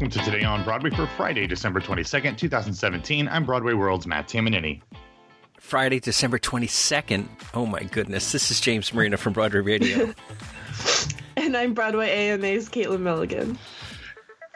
welcome 0.00 0.18
to 0.18 0.30
Today 0.30 0.44
on 0.44 0.64
Broadway 0.64 0.88
for 0.88 1.06
Friday, 1.08 1.46
December 1.46 1.78
22nd, 1.78 2.38
2017. 2.38 3.28
I'm 3.28 3.44
Broadway 3.44 3.74
World's 3.74 4.06
Matt 4.06 4.28
Tamanini. 4.28 4.80
Friday, 5.58 6.00
December 6.00 6.38
22nd. 6.38 7.28
Oh 7.52 7.66
my 7.66 7.82
goodness. 7.82 8.32
This 8.32 8.50
is 8.50 8.62
James 8.62 8.94
Marino 8.94 9.18
from 9.18 9.34
Broadway 9.34 9.60
Radio. 9.60 10.14
and 11.36 11.54
I'm 11.54 11.74
Broadway 11.74 12.08
AMA's 12.08 12.70
Caitlin 12.70 13.00
Milligan. 13.00 13.58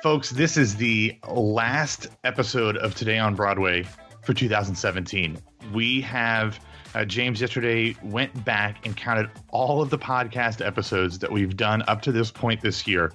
Folks, 0.03 0.31
this 0.31 0.57
is 0.57 0.77
the 0.77 1.15
last 1.29 2.07
episode 2.25 2.79
of 2.79 2.95
Today 2.95 3.19
on 3.19 3.35
Broadway 3.35 3.85
for 4.23 4.33
2017. 4.33 5.37
We 5.75 6.01
have 6.01 6.59
uh, 6.95 7.05
James 7.05 7.43
yesterday 7.43 7.95
went 8.03 8.47
back 8.47 8.87
and 8.87 8.97
counted 8.97 9.29
all 9.51 9.83
of 9.83 9.91
the 9.91 9.99
podcast 9.99 10.65
episodes 10.65 11.19
that 11.19 11.31
we've 11.31 11.55
done 11.55 11.83
up 11.87 12.01
to 12.01 12.13
this 12.13 12.31
point 12.31 12.63
this 12.63 12.87
year. 12.87 13.13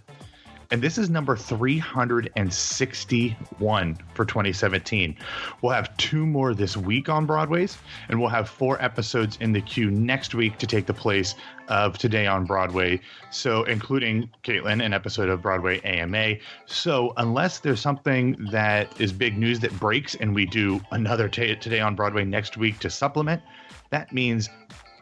And 0.72 0.84
this 0.84 1.00
is 1.00 1.10
number 1.10 1.36
361 1.36 3.98
for 4.14 4.24
2017. 4.24 5.18
We'll 5.62 5.72
have 5.72 5.98
two 5.98 6.28
more 6.28 6.54
this 6.54 6.78
week 6.78 7.10
on 7.10 7.26
Broadway's, 7.26 7.80
and 8.08 8.20
we'll 8.20 8.30
have 8.30 8.48
four 8.48 8.80
episodes 8.80 9.36
in 9.42 9.52
the 9.52 9.62
queue 9.62 9.90
next 9.90 10.36
week 10.36 10.60
to 10.60 10.68
take 10.68 10.86
the 10.86 10.94
place 10.94 11.34
of 11.70 11.98
Today 11.98 12.28
on 12.28 12.46
Broadway. 12.46 13.02
So, 13.32 13.64
including 13.64 14.30
Caitlin, 14.44 14.86
an 14.86 14.94
episode 14.94 15.30
of 15.30 15.42
Broadway 15.42 15.82
AMA. 15.82 16.36
So, 16.68 17.14
unless 17.18 17.58
there's 17.58 17.82
something 17.82 18.38
that 18.52 19.02
is 19.02 19.12
big 19.12 19.40
news 19.40 19.60
that 19.62 19.74
breaks 19.80 20.14
and 20.14 20.36
we 20.36 20.46
do 20.46 20.80
another 20.92 21.28
t- 21.28 21.56
Today 21.56 21.80
on 21.80 21.96
Broadway 21.96 22.26
next 22.26 22.58
week 22.58 22.78
to 22.80 22.92
supplement, 22.92 23.42
that 23.90 24.14
means 24.14 24.52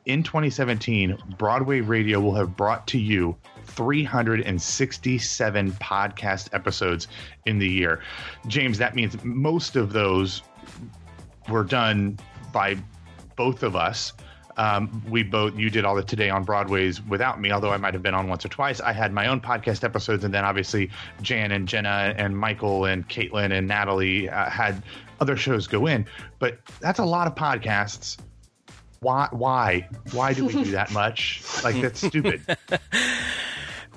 in 0.06 0.24
2017, 0.24 1.18
Broadway 1.38 1.82
Radio 1.82 2.22
will 2.22 2.36
have 2.36 2.56
brought 2.56 2.88
to 2.88 2.98
you 2.98 3.36
367 3.78 5.72
podcast 5.74 6.50
episodes 6.52 7.08
in 7.46 7.60
the 7.60 7.70
year. 7.70 8.02
James, 8.48 8.80
that 8.80 8.96
means 8.96 9.24
most 9.24 9.76
of 9.76 9.94
those 9.94 10.42
were 11.48 11.64
done 11.64 12.18
by 12.52 12.76
both 13.36 13.62
of 13.62 13.76
us. 13.76 14.14
Um, 14.58 15.04
we 15.08 15.22
both 15.22 15.56
you 15.56 15.70
did 15.70 15.86
all 15.86 15.94
the 15.94 16.02
today 16.02 16.32
on 16.32 16.44
Broadway's 16.44 17.00
without 17.04 17.40
me, 17.40 17.52
although 17.52 17.70
I 17.70 17.78
might 17.78 17.94
have 17.94 18.02
been 18.02 18.16
on 18.16 18.28
once 18.28 18.44
or 18.44 18.50
twice. 18.50 18.82
I 18.82 18.92
had 18.92 19.14
my 19.14 19.28
own 19.28 19.40
podcast 19.40 19.84
episodes, 19.84 20.24
and 20.24 20.34
then 20.34 20.44
obviously 20.44 20.90
Jan 21.22 21.52
and 21.52 21.68
Jenna 21.68 22.16
and 22.18 22.36
Michael 22.36 22.86
and 22.86 23.08
Caitlin 23.08 23.52
and 23.52 23.68
Natalie 23.68 24.28
uh, 24.28 24.50
had 24.50 24.82
other 25.20 25.38
shows 25.38 25.68
go 25.68 25.86
in. 25.86 26.08
But 26.40 26.58
that's 26.80 26.98
a 26.98 27.06
lot 27.06 27.28
of 27.28 27.36
podcasts 27.36 28.18
why 29.00 29.28
why 29.32 29.88
why 30.12 30.34
do 30.34 30.46
we 30.46 30.54
do 30.54 30.72
that 30.72 30.92
much 31.04 31.44
like 31.64 31.80
that's 31.82 32.06
stupid 32.06 32.42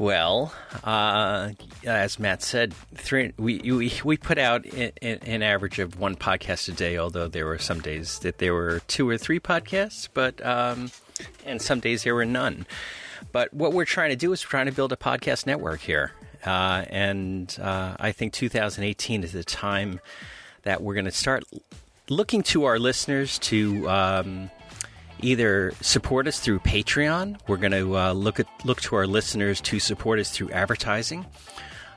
well 0.00 0.52
uh, 0.82 1.50
as 1.84 2.18
matt 2.18 2.42
said 2.42 2.74
three, 2.94 3.32
we, 3.36 3.58
we, 3.58 3.92
we 4.02 4.16
put 4.16 4.38
out 4.38 4.64
an 4.66 5.42
average 5.42 5.78
of 5.78 6.00
one 6.00 6.16
podcast 6.16 6.68
a 6.68 6.72
day 6.72 6.98
although 6.98 7.28
there 7.28 7.46
were 7.46 7.58
some 7.58 7.80
days 7.80 8.18
that 8.20 8.38
there 8.38 8.54
were 8.54 8.80
two 8.88 9.08
or 9.08 9.16
three 9.16 9.38
podcasts 9.38 10.08
but 10.12 10.44
um, 10.44 10.90
and 11.44 11.60
some 11.60 11.80
days 11.80 12.04
there 12.04 12.14
were 12.14 12.24
none. 12.24 12.66
But 13.32 13.52
what 13.52 13.72
we're 13.72 13.84
trying 13.84 14.10
to 14.10 14.16
do 14.16 14.32
is 14.32 14.44
we're 14.44 14.50
trying 14.50 14.66
to 14.66 14.72
build 14.72 14.92
a 14.92 14.96
podcast 14.96 15.46
network 15.46 15.80
here. 15.80 16.12
Uh, 16.44 16.86
and 16.88 17.54
uh, 17.60 17.94
i 18.00 18.12
think 18.12 18.32
2018 18.32 19.24
is 19.24 19.32
the 19.32 19.44
time 19.44 20.00
that 20.62 20.80
we're 20.80 20.94
going 20.94 21.04
to 21.04 21.10
start 21.10 21.44
looking 22.08 22.42
to 22.42 22.64
our 22.64 22.78
listeners 22.78 23.38
to 23.40 23.86
um, 23.90 24.50
either 25.22 25.72
support 25.80 26.26
us 26.26 26.38
through 26.40 26.60
Patreon. 26.60 27.38
We're 27.46 27.56
going 27.56 27.72
to 27.72 27.96
uh, 27.96 28.12
look 28.12 28.40
at 28.40 28.46
look 28.64 28.80
to 28.82 28.96
our 28.96 29.06
listeners 29.06 29.60
to 29.62 29.78
support 29.78 30.18
us 30.18 30.30
through 30.30 30.50
advertising 30.50 31.26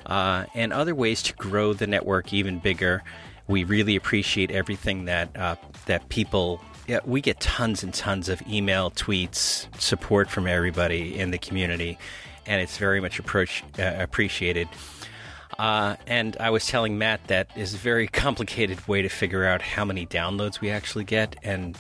uh, 0.06 0.46
and 0.54 0.74
other 0.74 0.96
ways 0.96 1.22
to 1.24 1.34
grow 1.34 1.74
the 1.74 1.88
network 1.88 2.34
even 2.34 2.60
bigger. 2.60 3.04
We 3.48 3.64
really 3.64 3.96
appreciate 3.96 4.52
everything 4.52 5.06
that 5.06 5.36
uh, 5.36 5.56
that 5.86 6.10
people. 6.10 6.62
Yeah, 6.88 7.00
we 7.06 7.22
get 7.22 7.40
tons 7.40 7.82
and 7.82 7.94
tons 7.94 8.28
of 8.28 8.42
email, 8.48 8.92
tweets, 8.92 9.68
support 9.80 10.30
from 10.30 10.48
everybody 10.48 11.18
in 11.18 11.32
the 11.32 11.38
community, 11.38 11.98
and 12.46 12.62
it's 12.62 12.78
very 12.78 13.00
much 13.00 13.20
approach, 13.20 13.64
uh, 13.80 13.94
appreciated. 14.00 14.68
Uh, 15.58 15.96
and 16.08 16.36
I 16.42 16.50
was 16.50 16.66
telling 16.66 16.98
Matt 16.98 17.28
that 17.28 17.50
is 17.56 17.74
a 17.74 17.78
very 17.78 18.08
complicated 18.26 18.86
way 18.86 19.02
to 19.02 19.10
figure 19.10 19.46
out 19.46 19.62
how 19.62 19.86
many 19.86 20.06
downloads 20.06 20.60
we 20.60 20.70
actually 20.72 21.06
get, 21.06 21.38
and 21.44 21.78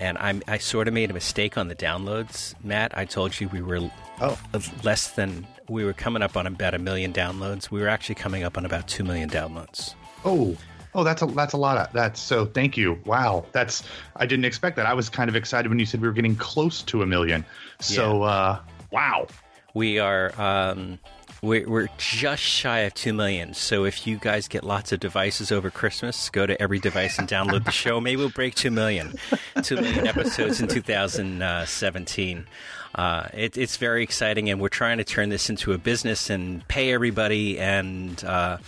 and 0.00 0.18
I'm, 0.18 0.42
I 0.46 0.58
sort 0.58 0.88
of 0.88 0.94
made 0.94 1.10
a 1.10 1.14
mistake 1.14 1.58
on 1.58 1.68
the 1.68 1.74
downloads. 1.74 2.54
Matt, 2.62 2.96
I 2.96 3.04
told 3.04 3.38
you 3.40 3.48
we 3.48 3.62
were 3.62 3.90
oh. 4.20 4.38
less 4.84 5.12
than 5.12 5.46
we 5.68 5.84
were 5.84 5.92
coming 5.92 6.22
up 6.22 6.36
on 6.36 6.46
about 6.46 6.74
a 6.74 6.78
million 6.78 7.12
downloads. 7.12 7.70
We 7.70 7.80
were 7.80 7.88
actually 7.88 8.14
coming 8.14 8.44
up 8.44 8.56
on 8.56 8.64
about 8.64 8.88
two 8.88 9.04
million 9.04 9.28
downloads. 9.28 9.94
Oh, 10.24 10.56
oh, 10.94 11.04
that's 11.04 11.22
a 11.22 11.26
that's 11.26 11.52
a 11.52 11.56
lot 11.56 11.78
of 11.78 11.92
that's 11.92 12.20
so. 12.20 12.46
Thank 12.46 12.76
you. 12.76 13.00
Wow, 13.04 13.46
that's 13.52 13.82
I 14.16 14.26
didn't 14.26 14.44
expect 14.44 14.76
that. 14.76 14.86
I 14.86 14.94
was 14.94 15.08
kind 15.08 15.28
of 15.28 15.36
excited 15.36 15.68
when 15.68 15.78
you 15.78 15.86
said 15.86 16.00
we 16.00 16.08
were 16.08 16.14
getting 16.14 16.36
close 16.36 16.82
to 16.84 17.02
a 17.02 17.06
million. 17.06 17.44
So, 17.80 18.20
yeah. 18.20 18.30
uh, 18.30 18.60
wow. 18.90 19.26
We 19.74 19.98
are. 19.98 20.32
Um, 20.40 20.98
we're, 21.42 21.68
we're 21.68 21.88
just 21.98 22.42
shy 22.42 22.80
of 22.80 22.94
2 22.94 23.12
million. 23.12 23.54
So 23.54 23.84
if 23.84 24.06
you 24.06 24.18
guys 24.18 24.48
get 24.48 24.64
lots 24.64 24.92
of 24.92 25.00
devices 25.00 25.52
over 25.52 25.70
Christmas, 25.70 26.30
go 26.30 26.46
to 26.46 26.60
every 26.60 26.78
device 26.78 27.18
and 27.18 27.28
download 27.28 27.64
the 27.64 27.70
show. 27.70 28.00
Maybe 28.00 28.16
we'll 28.16 28.30
break 28.30 28.54
2 28.54 28.70
million. 28.70 29.14
2 29.62 29.76
million 29.76 30.06
episodes 30.06 30.60
in 30.60 30.68
2017. 30.68 32.46
Uh, 32.94 33.28
it, 33.34 33.56
it's 33.56 33.76
very 33.76 34.02
exciting, 34.02 34.50
and 34.50 34.60
we're 34.60 34.68
trying 34.68 34.98
to 34.98 35.04
turn 35.04 35.28
this 35.28 35.48
into 35.50 35.72
a 35.72 35.78
business 35.78 36.30
and 36.30 36.66
pay 36.68 36.92
everybody 36.92 37.58
and 37.58 38.24
uh, 38.24 38.58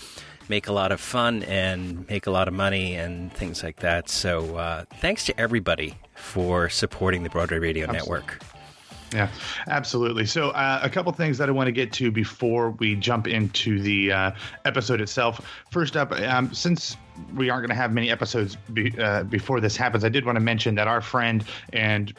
make 0.48 0.68
a 0.68 0.72
lot 0.72 0.92
of 0.92 1.00
fun 1.00 1.42
and 1.44 2.08
make 2.08 2.26
a 2.26 2.30
lot 2.30 2.46
of 2.46 2.54
money 2.54 2.94
and 2.94 3.32
things 3.32 3.62
like 3.62 3.80
that. 3.80 4.08
So 4.08 4.56
uh, 4.56 4.84
thanks 5.00 5.24
to 5.26 5.40
everybody 5.40 5.94
for 6.14 6.68
supporting 6.68 7.22
the 7.22 7.30
Broadway 7.30 7.58
Radio 7.58 7.88
Absolutely. 7.88 8.18
Network. 8.18 8.42
Yeah, 9.12 9.28
absolutely. 9.66 10.24
So, 10.26 10.50
uh, 10.50 10.80
a 10.82 10.88
couple 10.88 11.10
things 11.12 11.36
that 11.38 11.48
I 11.48 11.52
want 11.52 11.66
to 11.66 11.72
get 11.72 11.92
to 11.94 12.12
before 12.12 12.70
we 12.72 12.94
jump 12.94 13.26
into 13.26 13.80
the 13.80 14.12
uh, 14.12 14.30
episode 14.64 15.00
itself. 15.00 15.44
First 15.70 15.96
up, 15.96 16.12
um, 16.12 16.54
since 16.54 16.96
we 17.34 17.50
aren't 17.50 17.66
going 17.66 17.74
to 17.76 17.80
have 17.80 17.92
many 17.92 18.10
episodes 18.10 18.56
be, 18.72 18.96
uh, 18.98 19.24
before 19.24 19.60
this 19.60 19.76
happens, 19.76 20.04
I 20.04 20.10
did 20.10 20.24
want 20.24 20.36
to 20.36 20.40
mention 20.40 20.76
that 20.76 20.86
our 20.86 21.00
friend 21.00 21.44
and 21.72 22.14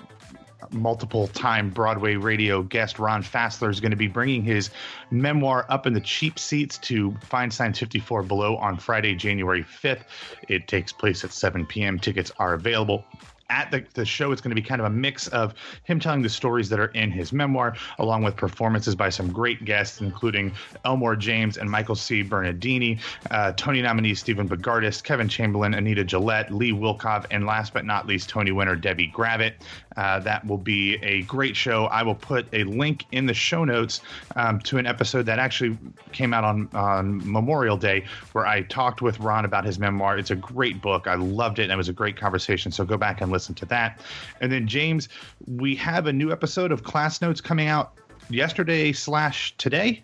multiple 0.72 1.28
time 1.28 1.70
Broadway 1.70 2.16
radio 2.16 2.62
guest 2.62 3.00
Ron 3.00 3.24
Fassler 3.24 3.70
is 3.70 3.80
going 3.80 3.92
to 3.92 3.98
be 3.98 4.08
bringing 4.08 4.44
his 4.44 4.70
memoir 5.10 5.66
up 5.70 5.88
in 5.88 5.94
the 5.94 6.02
cheap 6.02 6.38
seats 6.38 6.78
to 6.80 7.12
Feinstein's 7.30 7.80
54 7.80 8.24
Below 8.24 8.58
on 8.58 8.78
Friday, 8.78 9.16
January 9.16 9.64
5th. 9.64 10.04
It 10.48 10.68
takes 10.68 10.92
place 10.92 11.24
at 11.24 11.32
7 11.32 11.66
p.m. 11.66 12.00
Tickets 12.00 12.32
are 12.38 12.54
available 12.54 13.06
at 13.52 13.70
the, 13.70 13.86
the 13.94 14.06
show, 14.06 14.32
it's 14.32 14.42
going 14.42 14.56
to 14.56 14.60
be 14.60 14.66
kind 14.66 14.80
of 14.80 14.88
a 14.88 14.90
mix 14.90 15.28
of 15.28 15.54
him 15.84 16.00
telling 16.00 16.22
the 16.22 16.30
stories 16.30 16.70
that 16.70 16.80
are 16.80 16.88
in 16.88 17.12
his 17.12 17.34
memoir, 17.34 17.76
along 18.00 18.24
with 18.24 18.36
performances 18.36 18.96
by 18.96 19.10
some 19.10 19.32
great 19.32 19.66
guests, 19.66 20.02
including 20.02 20.54
Elmore 20.86 21.18
James 21.18 21.58
and 21.58 21.70
Michael 21.70 21.96
C. 21.96 22.24
Bernardini, 22.24 22.98
uh, 23.30 23.52
Tony 23.52 23.82
nominee 23.82 24.16
Stephen 24.16 24.48
Bogardus, 24.48 25.04
Kevin 25.04 25.28
Chamberlin, 25.28 25.74
Anita 25.74 26.04
Gillette, 26.04 26.52
Lee 26.52 26.72
Wilkof, 26.72 27.26
and 27.30 27.46
last 27.46 27.74
but 27.74 27.86
not 27.86 28.08
least, 28.08 28.30
Tony 28.30 28.52
winner 28.52 28.76
Debbie 28.76 29.12
Gravitte. 29.14 29.56
Uh, 29.98 30.20
that 30.20 30.46
will 30.48 30.58
be 30.58 30.96
a 31.04 31.24
great 31.24 31.56
show. 31.56 31.86
I 31.86 32.02
will 32.04 32.16
put 32.16 32.48
a 32.54 32.64
link 32.64 33.06
in 33.12 33.26
the 33.26 33.34
show 33.34 33.66
notes 33.66 34.00
um, 34.38 34.60
to 34.60 34.78
an 34.78 34.86
episode 34.86 35.26
that 35.26 35.38
actually 35.38 35.78
came 36.14 36.34
out 36.34 36.46
on, 36.46 36.70
on 36.74 37.30
Memorial 37.30 37.76
Day 37.76 38.06
where 38.32 38.48
I 38.48 38.62
talked 38.62 39.02
with 39.02 39.20
Ron 39.20 39.44
about 39.44 39.66
his 39.66 39.78
memoir. 39.78 40.18
It's 40.18 40.32
a 40.32 40.36
great 40.36 40.82
book. 40.82 41.08
I 41.08 41.16
loved 41.16 41.60
it, 41.60 41.64
and 41.64 41.74
it 41.74 41.76
was 41.76 41.90
a 41.90 41.94
great 41.94 42.16
conversation. 42.16 42.72
So 42.72 42.86
go 42.86 42.96
back 42.96 43.20
and 43.20 43.30
listen 43.30 43.41
listen 43.42 43.56
to 43.56 43.66
that. 43.66 44.00
And 44.40 44.52
then 44.52 44.68
James, 44.68 45.10
we 45.48 45.76
have 45.78 46.06
a 46.06 46.14
new 46.14 46.32
episode 46.32 46.72
of 46.72 46.84
Class 46.84 47.24
Notes 47.24 47.42
coming 47.42 47.68
out 47.68 47.98
yesterday 48.30 48.92
slash 48.92 49.56
today. 49.58 50.04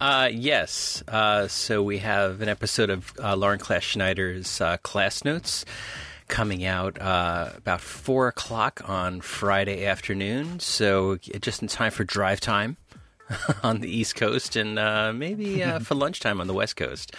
Uh, 0.00 0.30
yes. 0.32 1.04
Uh, 1.06 1.46
so 1.46 1.82
we 1.82 1.98
have 1.98 2.40
an 2.40 2.48
episode 2.48 2.88
of 2.88 3.12
uh, 3.22 3.36
Lauren 3.36 3.58
Class 3.58 3.82
Schneider's 3.82 4.62
uh, 4.62 4.78
Class 4.78 5.26
Notes 5.26 5.66
coming 6.28 6.64
out 6.64 6.98
uh, 6.98 7.50
about 7.54 7.82
four 7.82 8.28
o'clock 8.28 8.80
on 8.88 9.20
Friday 9.20 9.84
afternoon. 9.84 10.58
So 10.58 11.16
just 11.16 11.60
in 11.60 11.68
time 11.68 11.92
for 11.92 12.02
drive 12.02 12.40
time 12.40 12.78
on 13.62 13.80
the 13.80 13.94
East 13.94 14.16
Coast 14.16 14.56
and 14.56 14.78
uh, 14.78 15.12
maybe 15.12 15.62
uh, 15.62 15.78
for 15.80 15.94
lunchtime 15.96 16.40
on 16.40 16.46
the 16.46 16.54
West 16.54 16.76
Coast. 16.76 17.14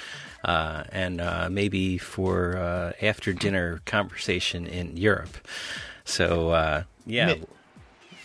Uh, 0.45 0.83
and 0.91 1.21
uh, 1.21 1.49
maybe 1.49 1.97
for 1.97 2.55
uh, 2.55 2.91
after 3.01 3.33
dinner 3.33 3.81
conversation 3.85 4.67
in 4.67 4.95
Europe. 4.95 5.37
So 6.03 6.49
uh, 6.49 6.83
yeah. 7.05 7.35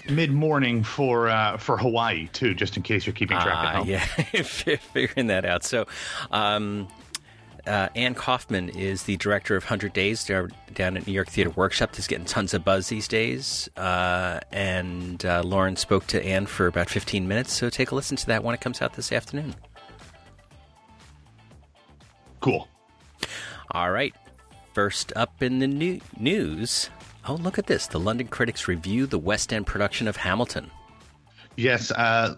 Mid- 0.09 0.33
morning 0.33 0.83
for 0.83 1.29
uh, 1.29 1.57
for 1.57 1.77
Hawaii 1.77 2.29
too, 2.29 2.55
just 2.55 2.77
in 2.77 2.83
case 2.83 3.07
you're 3.07 3.15
keeping 3.15 3.39
track 3.39 3.65
at 3.65 3.75
home. 3.77 3.89
Yeah, 3.89 4.05
figuring 4.43 5.29
that 5.29 5.45
out. 5.45 5.63
So, 5.63 5.87
um, 6.31 6.89
uh, 7.67 7.89
Anne 7.95 8.15
Kauffman 8.15 8.71
is 8.71 9.05
the 9.05 9.17
director 9.19 9.57
of 9.57 9.65
100 9.65 9.93
Days 9.93 10.25
down 10.25 10.97
at 10.97 11.07
New 11.07 11.13
York 11.13 11.29
Theater 11.29 11.51
Workshop. 11.51 11.93
That's 11.93 12.07
getting 12.07 12.25
tons 12.25 12.55
of 12.55 12.65
buzz 12.65 12.89
these 12.89 13.09
days. 13.09 13.69
Uh, 13.77 14.41
and 14.51 15.25
uh, 15.25 15.43
Lauren 15.45 15.77
spoke 15.77 16.07
to 16.09 16.25
Ann 16.25 16.47
for 16.47 16.67
about 16.67 16.89
15 16.89 17.29
minutes. 17.29 17.53
So 17.53 17.71
take 17.71 17.91
a 17.91 17.95
listen 17.95 18.17
to 18.17 18.27
that 18.27 18.43
when 18.43 18.55
it 18.55 18.61
comes 18.61 18.83
out 18.83 18.95
this 18.95 19.13
afternoon. 19.13 19.55
Cool. 22.41 22.69
All 23.73 23.91
right. 23.91 24.15
First 24.73 25.13
up 25.17 25.43
in 25.43 25.59
the 25.59 25.67
new- 25.67 26.01
news. 26.19 26.91
Oh, 27.29 27.35
look 27.35 27.59
at 27.59 27.67
this. 27.67 27.87
The 27.87 28.01
London 28.01 28.29
critics 28.29 28.67
review 28.69 29.07
the 29.07 29.19
West 29.19 29.53
End 29.53 29.67
production 29.67 30.09
of 30.09 30.17
Hamilton. 30.17 30.71
Yes, 31.61 31.91
uh, 31.91 32.37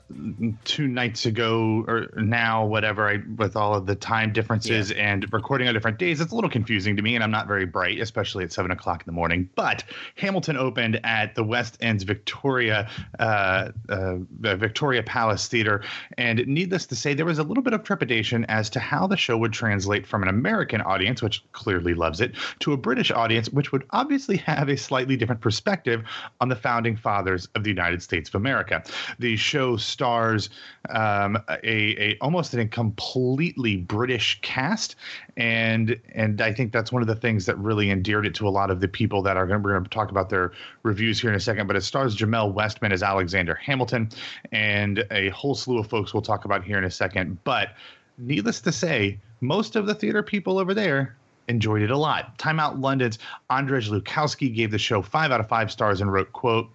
two 0.65 0.89
nights 0.89 1.27
ago 1.27 1.85
or 1.87 2.09
now, 2.17 2.67
whatever, 2.67 3.09
I, 3.09 3.21
with 3.37 3.55
all 3.55 3.73
of 3.73 3.87
the 3.87 3.95
time 3.95 4.33
differences 4.33 4.91
yeah. 4.91 5.13
and 5.13 5.33
recording 5.33 5.69
on 5.69 5.75
different 5.75 6.01
days, 6.01 6.21
it's 6.21 6.33
a 6.33 6.35
little 6.35 6.51
confusing 6.51 6.97
to 6.97 7.03
me, 7.03 7.15
and 7.15 7.23
I'm 7.23 7.31
not 7.31 7.47
very 7.47 7.65
bright, 7.65 8.01
especially 8.01 8.43
at 8.43 8.53
seven 8.53 8.73
o'clock 8.73 9.03
in 9.03 9.07
the 9.07 9.13
morning. 9.13 9.49
But 9.55 9.85
Hamilton 10.17 10.57
opened 10.57 10.99
at 11.05 11.37
the 11.37 11.45
West 11.45 11.79
End's 11.81 12.03
Victoria 12.03 12.91
uh, 13.21 13.71
uh, 13.89 14.17
Victoria 14.41 15.05
Palace 15.05 15.47
Theater, 15.47 15.85
and 16.19 16.45
needless 16.49 16.85
to 16.87 16.97
say, 16.97 17.15
there 17.15 17.25
was 17.25 17.39
a 17.39 17.45
little 17.45 17.63
bit 17.63 17.75
of 17.75 17.85
trepidation 17.85 18.45
as 18.47 18.69
to 18.71 18.81
how 18.81 19.07
the 19.07 19.17
show 19.17 19.39
would 19.39 19.53
translate 19.53 20.05
from 20.05 20.25
an 20.25 20.29
American 20.31 20.81
audience, 20.81 21.23
which 21.23 21.45
clearly 21.53 21.95
loves 21.95 22.21
it, 22.21 22.33
to 22.59 22.73
a 22.73 22.77
British 22.77 23.13
audience, 23.13 23.49
which 23.51 23.71
would 23.71 23.85
obviously 23.91 24.39
have 24.39 24.69
a 24.69 24.77
slightly 24.77 25.17
different 25.17 25.41
perspective 25.41 26.03
on 26.41 26.49
the 26.49 26.57
founding 26.57 26.97
fathers 26.97 27.49
of 27.55 27.63
the 27.63 27.71
United 27.71 28.03
States 28.03 28.29
of 28.29 28.35
America 28.35 28.83
the 29.19 29.37
show 29.37 29.77
stars 29.77 30.51
um, 30.91 31.37
a, 31.49 32.13
a 32.13 32.19
almost 32.21 32.55
a 32.55 32.67
completely 32.67 33.77
British 33.77 34.41
cast, 34.43 34.97
and 35.37 35.99
and 36.15 36.41
I 36.41 36.53
think 36.53 36.73
that's 36.73 36.93
one 36.93 37.03
of 37.03 37.09
the 37.09 37.17
things 37.17 37.47
that 37.47 37.57
really 37.59 37.91
endeared 37.91 38.27
it 38.27 38.35
to 38.37 38.49
a 38.49 38.51
lot 38.51 38.71
of 38.71 38.81
the 38.81 38.89
people 38.89 39.23
that 39.23 39.37
are 39.37 39.47
going. 39.47 39.63
We're 39.63 39.73
going 39.73 39.85
to 39.85 39.91
talk 39.91 40.11
about 40.11 40.29
their 40.29 40.53
reviews 40.83 41.21
here 41.21 41.31
in 41.31 41.37
a 41.37 41.41
second, 41.41 41.67
but 41.67 41.77
it 41.77 41.83
stars 41.83 42.17
Jamael 42.17 42.53
Westman 42.53 42.93
as 42.93 43.03
Alexander 43.03 43.55
Hamilton, 43.55 44.11
and 44.51 45.05
a 45.11 45.29
whole 45.31 45.55
slew 45.55 45.79
of 45.79 45.89
folks 45.89 46.13
we'll 46.13 46.23
talk 46.23 46.45
about 46.45 46.65
here 46.65 46.79
in 46.79 46.85
a 46.85 46.91
second. 46.91 47.39
But 47.45 47.71
needless 48.19 48.61
to 48.63 48.73
say, 48.73 49.19
most 49.41 49.77
of 49.77 49.87
the 49.87 49.95
theater 49.95 50.23
people 50.23 50.59
over 50.59 50.75
there 50.75 51.17
enjoyed 51.49 51.83
it 51.83 51.91
a 51.91 51.97
lot. 51.97 52.39
Time 52.39 52.61
Out 52.61 52.79
London's 52.79 53.19
Andrzej 53.51 53.91
Lukowski 53.91 54.55
gave 54.55 54.71
the 54.71 54.79
show 54.79 55.03
five 55.03 55.31
out 55.31 55.41
of 55.41 55.49
five 55.49 55.71
stars 55.71 56.01
and 56.01 56.13
wrote, 56.13 56.33
quote, 56.33 56.69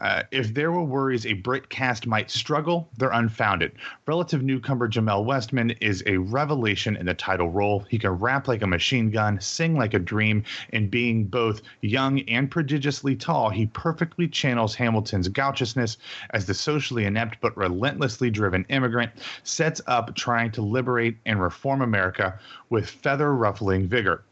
uh, 0.00 0.22
if 0.30 0.54
there 0.54 0.72
were 0.72 0.82
worries 0.82 1.26
a 1.26 1.34
Brit 1.34 1.68
cast 1.68 2.06
might 2.06 2.30
struggle, 2.30 2.88
they're 2.96 3.10
unfounded. 3.10 3.72
Relative 4.06 4.42
newcomer 4.42 4.88
Jamael 4.88 5.24
Westman 5.24 5.70
is 5.80 6.02
a 6.06 6.16
revelation 6.16 6.96
in 6.96 7.06
the 7.06 7.14
title 7.14 7.50
role. 7.50 7.80
He 7.88 7.98
can 7.98 8.10
rap 8.10 8.48
like 8.48 8.62
a 8.62 8.66
machine 8.66 9.10
gun, 9.10 9.40
sing 9.40 9.76
like 9.76 9.94
a 9.94 9.98
dream, 9.98 10.42
and 10.72 10.90
being 10.90 11.24
both 11.24 11.62
young 11.80 12.20
and 12.28 12.50
prodigiously 12.50 13.14
tall, 13.16 13.50
he 13.50 13.66
perfectly 13.66 14.26
channels 14.28 14.74
Hamilton's 14.74 15.28
gauchousness 15.28 15.96
as 16.30 16.46
the 16.46 16.54
socially 16.54 17.04
inept 17.04 17.38
but 17.40 17.56
relentlessly 17.56 18.30
driven 18.30 18.64
immigrant 18.68 19.12
sets 19.42 19.80
up 19.86 20.14
trying 20.14 20.50
to 20.52 20.62
liberate 20.62 21.16
and 21.26 21.40
reform 21.40 21.82
America 21.82 22.38
with 22.74 22.90
feather 22.90 23.34
ruffling 23.34 23.88
vigor. 23.88 24.24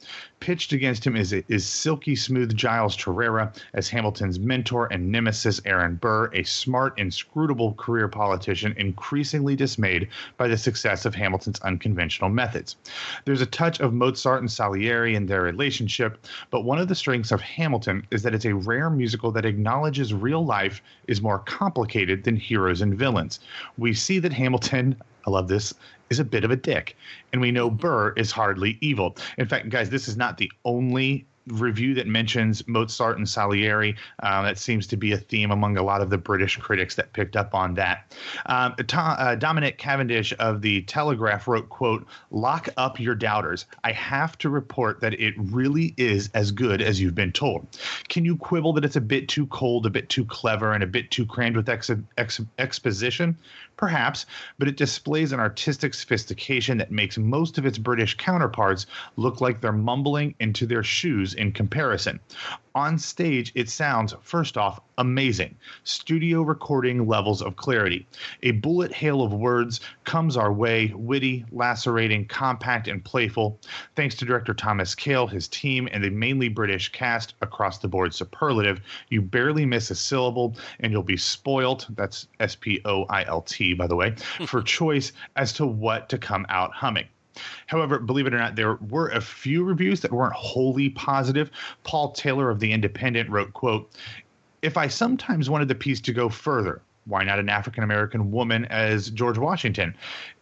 Pitched 0.42 0.72
against 0.72 1.06
him 1.06 1.14
is, 1.14 1.32
is 1.32 1.64
silky 1.64 2.16
smooth 2.16 2.56
Giles 2.56 2.96
Terera 2.96 3.54
as 3.74 3.88
Hamilton's 3.88 4.40
mentor 4.40 4.88
and 4.90 5.12
nemesis 5.12 5.60
Aaron 5.64 5.94
Burr, 5.94 6.32
a 6.34 6.42
smart, 6.42 6.98
inscrutable 6.98 7.74
career 7.74 8.08
politician 8.08 8.74
increasingly 8.76 9.54
dismayed 9.54 10.08
by 10.38 10.48
the 10.48 10.56
success 10.56 11.04
of 11.04 11.14
Hamilton's 11.14 11.60
unconventional 11.60 12.28
methods. 12.28 12.74
There's 13.24 13.40
a 13.40 13.46
touch 13.46 13.78
of 13.78 13.94
Mozart 13.94 14.40
and 14.40 14.50
Salieri 14.50 15.14
in 15.14 15.26
their 15.26 15.42
relationship, 15.42 16.26
but 16.50 16.64
one 16.64 16.80
of 16.80 16.88
the 16.88 16.96
strengths 16.96 17.30
of 17.30 17.40
Hamilton 17.40 18.04
is 18.10 18.24
that 18.24 18.34
it's 18.34 18.44
a 18.44 18.56
rare 18.56 18.90
musical 18.90 19.30
that 19.30 19.44
acknowledges 19.44 20.12
real 20.12 20.44
life 20.44 20.82
is 21.06 21.22
more 21.22 21.38
complicated 21.38 22.24
than 22.24 22.34
heroes 22.34 22.80
and 22.80 22.98
villains. 22.98 23.38
We 23.78 23.94
see 23.94 24.18
that 24.18 24.32
Hamilton, 24.32 25.00
I 25.24 25.30
love 25.30 25.46
this, 25.46 25.72
is 26.12 26.20
a 26.20 26.24
bit 26.24 26.44
of 26.44 26.50
a 26.50 26.56
dick. 26.56 26.94
And 27.32 27.40
we 27.40 27.50
know 27.50 27.70
Burr 27.70 28.12
is 28.12 28.30
hardly 28.30 28.76
evil. 28.80 29.16
In 29.38 29.48
fact, 29.48 29.70
guys, 29.70 29.88
this 29.88 30.06
is 30.08 30.16
not 30.16 30.31
the 30.36 30.50
only 30.64 31.26
review 31.48 31.94
that 31.94 32.06
mentions 32.06 32.66
Mozart 32.68 33.18
and 33.18 33.28
Salieri. 33.28 33.96
Uh, 34.22 34.42
that 34.42 34.58
seems 34.58 34.86
to 34.88 34.96
be 34.96 35.12
a 35.12 35.16
theme 35.16 35.50
among 35.50 35.76
a 35.76 35.82
lot 35.82 36.00
of 36.00 36.10
the 36.10 36.18
British 36.18 36.56
critics 36.56 36.94
that 36.94 37.12
picked 37.12 37.36
up 37.36 37.54
on 37.54 37.74
that. 37.74 38.12
Um, 38.46 38.74
uh, 38.92 39.34
Dominic 39.34 39.78
Cavendish 39.78 40.32
of 40.38 40.62
the 40.62 40.82
Telegraph 40.82 41.48
wrote, 41.48 41.68
"quote 41.68 42.06
Lock 42.30 42.68
up 42.76 43.00
your 43.00 43.14
doubters. 43.14 43.66
I 43.84 43.92
have 43.92 44.38
to 44.38 44.48
report 44.48 45.00
that 45.00 45.14
it 45.14 45.34
really 45.36 45.94
is 45.96 46.30
as 46.34 46.50
good 46.50 46.80
as 46.80 47.00
you've 47.00 47.14
been 47.14 47.32
told. 47.32 47.66
Can 48.08 48.24
you 48.24 48.36
quibble 48.36 48.72
that 48.74 48.84
it's 48.84 48.96
a 48.96 49.00
bit 49.00 49.28
too 49.28 49.46
cold, 49.46 49.86
a 49.86 49.90
bit 49.90 50.08
too 50.08 50.24
clever, 50.24 50.72
and 50.72 50.82
a 50.82 50.86
bit 50.86 51.10
too 51.10 51.26
crammed 51.26 51.56
with 51.56 51.68
ex- 51.68 51.90
ex- 52.16 52.40
exposition? 52.58 53.36
Perhaps, 53.82 54.26
but 54.60 54.68
it 54.68 54.76
displays 54.76 55.32
an 55.32 55.40
artistic 55.40 55.92
sophistication 55.92 56.78
that 56.78 56.92
makes 56.92 57.18
most 57.18 57.58
of 57.58 57.66
its 57.66 57.78
British 57.78 58.16
counterparts 58.16 58.86
look 59.16 59.40
like 59.40 59.60
they're 59.60 59.72
mumbling 59.72 60.36
into 60.38 60.66
their 60.66 60.84
shoes 60.84 61.34
in 61.34 61.50
comparison. 61.50 62.20
On 62.74 62.98
stage, 62.98 63.52
it 63.54 63.68
sounds, 63.68 64.14
first 64.22 64.56
off, 64.56 64.80
amazing. 64.96 65.54
Studio 65.84 66.40
recording 66.40 67.06
levels 67.06 67.42
of 67.42 67.56
clarity. 67.56 68.06
A 68.44 68.52
bullet 68.52 68.90
hail 68.90 69.20
of 69.20 69.34
words 69.34 69.80
comes 70.04 70.38
our 70.38 70.50
way, 70.50 70.90
witty, 70.96 71.44
lacerating, 71.52 72.24
compact, 72.28 72.88
and 72.88 73.04
playful. 73.04 73.60
Thanks 73.94 74.14
to 74.16 74.24
director 74.24 74.54
Thomas 74.54 74.94
Kail, 74.94 75.26
his 75.26 75.48
team, 75.48 75.86
and 75.92 76.02
the 76.02 76.08
mainly 76.08 76.48
British 76.48 76.88
cast 76.88 77.34
across 77.42 77.76
the 77.76 77.88
board 77.88 78.14
superlative, 78.14 78.80
you 79.10 79.20
barely 79.20 79.66
miss 79.66 79.90
a 79.90 79.94
syllable 79.94 80.56
and 80.80 80.92
you'll 80.92 81.02
be 81.02 81.18
spoilt. 81.18 81.86
That's 81.90 82.26
S 82.40 82.56
P 82.56 82.80
O 82.86 83.04
I 83.10 83.24
L 83.24 83.42
T, 83.42 83.74
by 83.74 83.86
the 83.86 83.96
way, 83.96 84.12
for 84.46 84.62
choice 84.62 85.12
as 85.36 85.52
to 85.54 85.66
what 85.66 86.08
to 86.08 86.16
come 86.16 86.46
out 86.48 86.72
humming. 86.72 87.08
However, 87.66 87.98
believe 87.98 88.26
it 88.26 88.34
or 88.34 88.38
not, 88.38 88.56
there 88.56 88.74
were 88.76 89.08
a 89.08 89.20
few 89.20 89.64
reviews 89.64 90.00
that 90.00 90.12
weren't 90.12 90.34
wholly 90.34 90.90
positive. 90.90 91.50
Paul 91.84 92.12
Taylor 92.12 92.50
of 92.50 92.60
The 92.60 92.72
Independent 92.72 93.30
wrote, 93.30 93.52
quote, 93.52 93.90
if 94.62 94.76
I 94.76 94.86
sometimes 94.86 95.50
wanted 95.50 95.68
the 95.68 95.74
piece 95.74 96.00
to 96.02 96.12
go 96.12 96.28
further, 96.28 96.82
why 97.04 97.24
not 97.24 97.38
an 97.38 97.48
African 97.48 97.82
American 97.82 98.30
woman 98.30 98.64
as 98.66 99.10
George 99.10 99.38
Washington? 99.38 99.94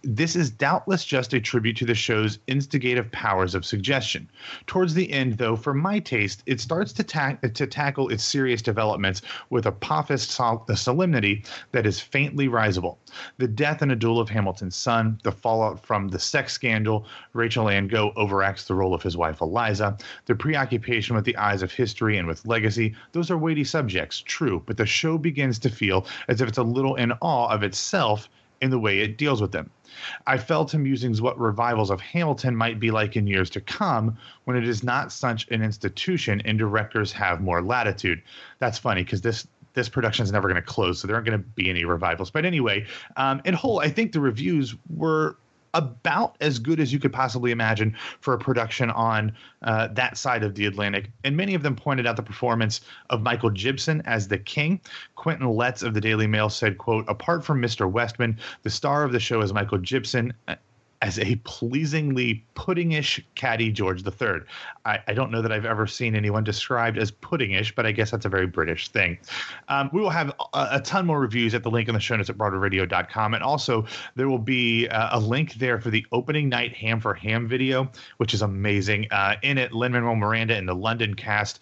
This 0.03 0.35
is 0.35 0.51
doubtless 0.51 1.05
just 1.05 1.35
a 1.35 1.41
tribute 1.41 1.77
to 1.77 1.85
the 1.85 1.95
show's 1.95 2.39
instigative 2.47 3.11
powers 3.13 3.55
of 3.55 3.67
suggestion. 3.67 4.29
Towards 4.67 4.95
the 4.95 5.11
end, 5.13 5.37
though, 5.39 5.57
for 5.57 5.75
my 5.75 5.99
taste, 5.99 6.43
it 6.47 6.61
starts 6.61 6.93
to, 6.95 7.05
ta- 7.05 7.37
to 7.43 7.67
tackle 7.67 8.09
its 8.09 8.25
serious 8.25 8.63
developments 8.63 9.21
with 9.51 9.67
a 9.67 10.19
sol- 10.19 10.65
a 10.69 10.77
solemnity 10.77 11.45
that 11.73 11.87
is 11.87 12.01
faintly 12.01 12.49
risible. 12.49 12.99
The 13.39 13.49
death 13.49 13.83
in 13.83 13.91
a 13.91 13.97
duel 13.97 14.21
of 14.21 14.31
Hamilton's 14.31 14.77
son, 14.77 15.19
the 15.23 15.33
fallout 15.33 15.85
from 15.85 16.09
the 16.09 16.19
sex 16.19 16.55
scandal, 16.55 17.07
Rachelle 17.35 17.73
Ann 17.73 17.89
Go 17.89 18.13
overacts 18.17 18.67
the 18.67 18.75
role 18.75 18.95
of 18.95 19.03
his 19.03 19.17
wife 19.17 19.41
Eliza, 19.41 19.99
the 20.27 20.35
preoccupation 20.35 21.15
with 21.15 21.25
the 21.25 21.37
eyes 21.37 21.63
of 21.63 21.73
history 21.73 22.17
and 22.17 22.27
with 22.27 22.47
legacy, 22.47 22.95
those 23.13 23.31
are 23.31 23.39
weighty 23.39 23.65
subjects, 23.65 24.21
true, 24.21 24.63
but 24.67 24.77
the 24.77 24.87
show 24.87 25.19
begins 25.19 25.59
to 25.59 25.71
feel 25.71 26.07
as 26.29 26.41
if 26.41 26.50
it's 26.51 26.59
a 26.59 26.63
little 26.63 26.97
in 26.97 27.13
awe 27.21 27.49
of 27.49 27.63
itself 27.63 28.29
in 28.61 28.71
the 28.71 28.79
way 28.79 29.01
it 29.01 29.17
deals 29.17 29.41
with 29.41 29.53
them. 29.53 29.71
I 30.27 30.39
felt 30.39 30.69
to 30.71 30.79
musings 30.79 31.21
what 31.21 31.39
revivals 31.39 31.91
of 31.91 32.01
Hamilton 32.01 32.55
might 32.55 32.79
be 32.79 32.91
like 32.91 33.17
in 33.17 33.27
years 33.27 33.51
to 33.51 33.61
come 33.61 34.17
when 34.45 34.57
it 34.57 34.69
is 34.69 34.85
not 34.85 35.13
such 35.13 35.49
an 35.49 35.63
institution 35.63 36.41
and 36.45 36.59
directors 36.59 37.11
have 37.13 37.41
more 37.41 37.63
latitude. 37.63 38.23
That's 38.59 38.79
funny 38.79 39.03
because 39.03 39.23
this 39.23 39.47
this 39.73 39.89
production 39.89 40.25
is 40.25 40.33
never 40.33 40.49
going 40.49 40.61
to 40.61 40.67
close, 40.67 41.01
so 41.01 41.07
there 41.07 41.15
aren't 41.15 41.29
going 41.29 41.39
to 41.39 41.47
be 41.55 41.71
any 41.71 41.85
revivals. 41.85 42.29
But 42.29 42.45
anyway, 42.45 42.87
um, 43.17 43.41
in 43.45 43.55
whole, 43.55 43.79
I 43.79 43.89
think 43.89 44.11
the 44.11 44.21
reviews 44.21 44.75
were 44.93 45.37
about 45.75 46.37
as 46.41 46.59
good 46.59 46.81
as 46.81 46.93
you 46.93 46.99
could 46.99 47.13
possibly 47.13 47.51
imagine 47.51 47.97
for 48.21 48.35
a 48.35 48.39
production 48.39 48.91
on 48.91 49.33
uh, 49.63 49.89
that 49.89 50.17
side 50.17 50.43
of 50.43 50.55
the 50.55 50.67
Atlantic. 50.67 51.11
And 51.25 51.37
many 51.37 51.55
of 51.55 51.63
them 51.63 51.77
pointed 51.77 52.07
out 52.07 52.17
the 52.17 52.23
performance 52.23 52.81
of 53.11 53.23
Michael 53.23 53.51
Gibson 53.51 54.03
as 54.07 54.29
the 54.29 54.39
king. 54.39 54.81
Quentin 55.15 55.49
Letts 55.49 55.83
of 55.83 55.95
the 55.95 56.01
Daily 56.01 56.27
Mail 56.27 56.49
said, 56.49 56.79
quote, 56.79 57.05
apart 57.09 57.45
from 57.45 57.61
Mr. 57.61 57.91
Westman, 57.91 58.39
the 58.63 58.71
star 58.71 59.05
of 59.05 59.13
the 59.13 59.21
show 59.21 59.41
is 59.41 59.53
Michael 59.53 59.79
Gibson 59.79 60.33
as 61.03 61.19
a 61.19 61.37
pleasingly 61.45 62.45
puddingish 62.55 63.23
caddy 63.35 63.71
George 63.73 64.05
III. 64.07 64.41
I, 64.85 64.99
I, 65.09 65.15
don't 65.15 65.31
know 65.31 65.41
that 65.41 65.51
I've 65.51 65.65
ever 65.65 65.87
seen 65.87 66.15
anyone 66.15 66.45
described 66.45 66.99
as 66.99 67.11
puddingish, 67.11 67.75
but 67.75 67.87
I 67.87 67.93
guess 67.93 68.11
that's 68.11 68.27
a 68.27 68.29
very 68.29 68.47
British 68.47 68.89
thing. 68.89 69.17
Um, 69.69 69.89
we 69.95 70.01
will 70.01 70.11
have 70.11 70.29
a, 70.53 70.69
a, 70.73 70.81
ton 70.81 71.07
more 71.07 71.19
reviews 71.19 71.55
at 71.55 71.63
the 71.63 71.71
link 71.71 71.89
in 71.89 71.95
the 71.95 72.01
show 72.01 72.17
notes 72.17 72.29
at 72.29 72.37
broadwayradio.com. 72.37 73.33
And 73.33 73.43
also, 73.43 73.87
there 74.15 74.29
will 74.29 74.39
be 74.39 74.89
uh, 74.89 75.19
a 75.19 75.21
link 75.21 75.55
there 75.55 75.81
for 75.81 75.89
the 75.89 76.05
opening 76.13 76.51
night 76.51 76.75
Ham 76.77 77.01
for 77.01 77.15
Ham 77.15 77.49
video, 77.49 77.91
which 78.19 78.35
is 78.35 78.43
amazing. 78.43 79.07
Uh, 79.11 79.37
in 79.43 79.57
it, 79.57 79.73
Lin 79.73 79.93
Manuel 79.93 80.17
Miranda 80.17 80.55
and 80.55 80.69
the 80.69 80.75
London 80.75 81.15
cast 81.15 81.61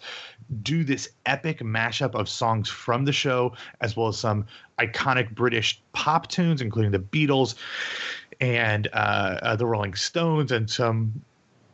do 0.63 0.83
this 0.83 1.09
epic 1.25 1.59
mashup 1.59 2.15
of 2.15 2.27
songs 2.27 2.67
from 2.67 3.05
the 3.05 3.13
show, 3.13 3.53
as 3.81 3.95
well 3.95 4.07
as 4.07 4.17
some 4.17 4.45
iconic 4.79 5.33
British 5.35 5.81
pop 5.93 6.27
tunes, 6.27 6.61
including 6.61 6.91
the 6.91 6.99
Beatles 6.99 7.55
and 8.39 8.87
uh, 8.93 9.39
uh, 9.41 9.55
the 9.55 9.65
Rolling 9.65 9.93
Stones 9.95 10.51
and 10.51 10.69
some 10.69 11.21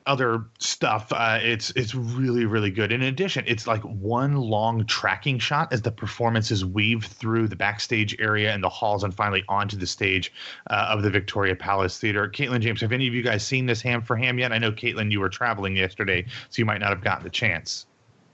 other 0.06 0.46
stuff. 0.60 1.12
Uh, 1.12 1.40
it's 1.42 1.72
it's 1.72 1.96
really 1.96 2.46
really 2.46 2.70
good. 2.70 2.92
In 2.92 3.02
addition, 3.04 3.44
it's 3.48 3.68
like 3.68 3.82
one 3.82 4.36
long 4.36 4.86
tracking 4.86 5.40
shot 5.40 5.72
as 5.74 5.82
the 5.82 5.92
performances 5.92 6.64
weave 6.64 7.06
through 7.06 7.48
the 7.48 7.56
backstage 7.56 8.16
area 8.20 8.54
and 8.54 8.64
the 8.64 8.70
halls 8.70 9.04
and 9.04 9.14
finally 9.14 9.44
onto 9.50 9.78
the 9.78 9.88
stage 9.88 10.32
uh, 10.70 10.88
of 10.90 11.02
the 11.02 11.10
Victoria 11.10 11.56
Palace 11.56 12.00
Theater. 12.00 12.30
Caitlin 12.30 12.62
James, 12.62 12.82
have 12.82 12.92
any 12.92 13.08
of 13.08 13.14
you 13.14 13.24
guys 13.24 13.44
seen 13.46 13.66
this 13.66 13.82
ham 13.82 14.02
for 14.02 14.16
ham 14.16 14.38
yet? 14.38 14.52
I 14.52 14.58
know 14.58 14.72
Caitlin, 14.72 15.12
you 15.12 15.20
were 15.20 15.30
traveling 15.30 15.76
yesterday, 15.76 16.26
so 16.50 16.60
you 16.60 16.66
might 16.66 16.80
not 16.80 16.90
have 16.90 17.02
gotten 17.02 17.24
the 17.24 17.30
chance. 17.30 17.88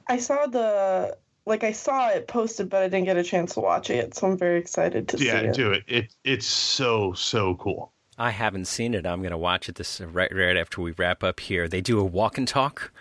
I 0.08 0.18
saw 0.18 0.48
the 0.48 1.18
like 1.46 1.64
I 1.64 1.72
saw 1.72 2.10
it 2.10 2.28
posted, 2.28 2.70
but 2.70 2.84
I 2.84 2.88
didn't 2.88 3.06
get 3.06 3.18
a 3.18 3.24
chance 3.24 3.56
to 3.56 3.62
watch 3.62 3.90
it. 3.90 4.16
So 4.16 4.28
I'm 4.28 4.38
very 4.38 4.60
excited 4.60 5.08
to 5.10 5.18
yeah, 5.18 5.32
see 5.32 5.38
it. 5.38 5.46
Yeah, 5.46 5.52
do 5.52 5.72
it. 5.72 5.84
It 5.88 6.16
it's 6.24 6.46
so 6.46 7.14
so 7.14 7.56
cool. 7.56 7.92
I 8.18 8.32
haven't 8.32 8.66
seen 8.66 8.94
it. 8.94 9.06
I'm 9.06 9.20
going 9.20 9.32
to 9.32 9.38
watch 9.38 9.70
it 9.70 9.76
this 9.76 10.00
right 10.02 10.32
right 10.36 10.58
after 10.58 10.82
we 10.82 10.92
wrap 10.92 11.24
up 11.24 11.40
here. 11.40 11.68
They 11.68 11.82
do 11.82 12.00
a 12.00 12.04
walk 12.04 12.38
and 12.38 12.48
talk. 12.48 12.92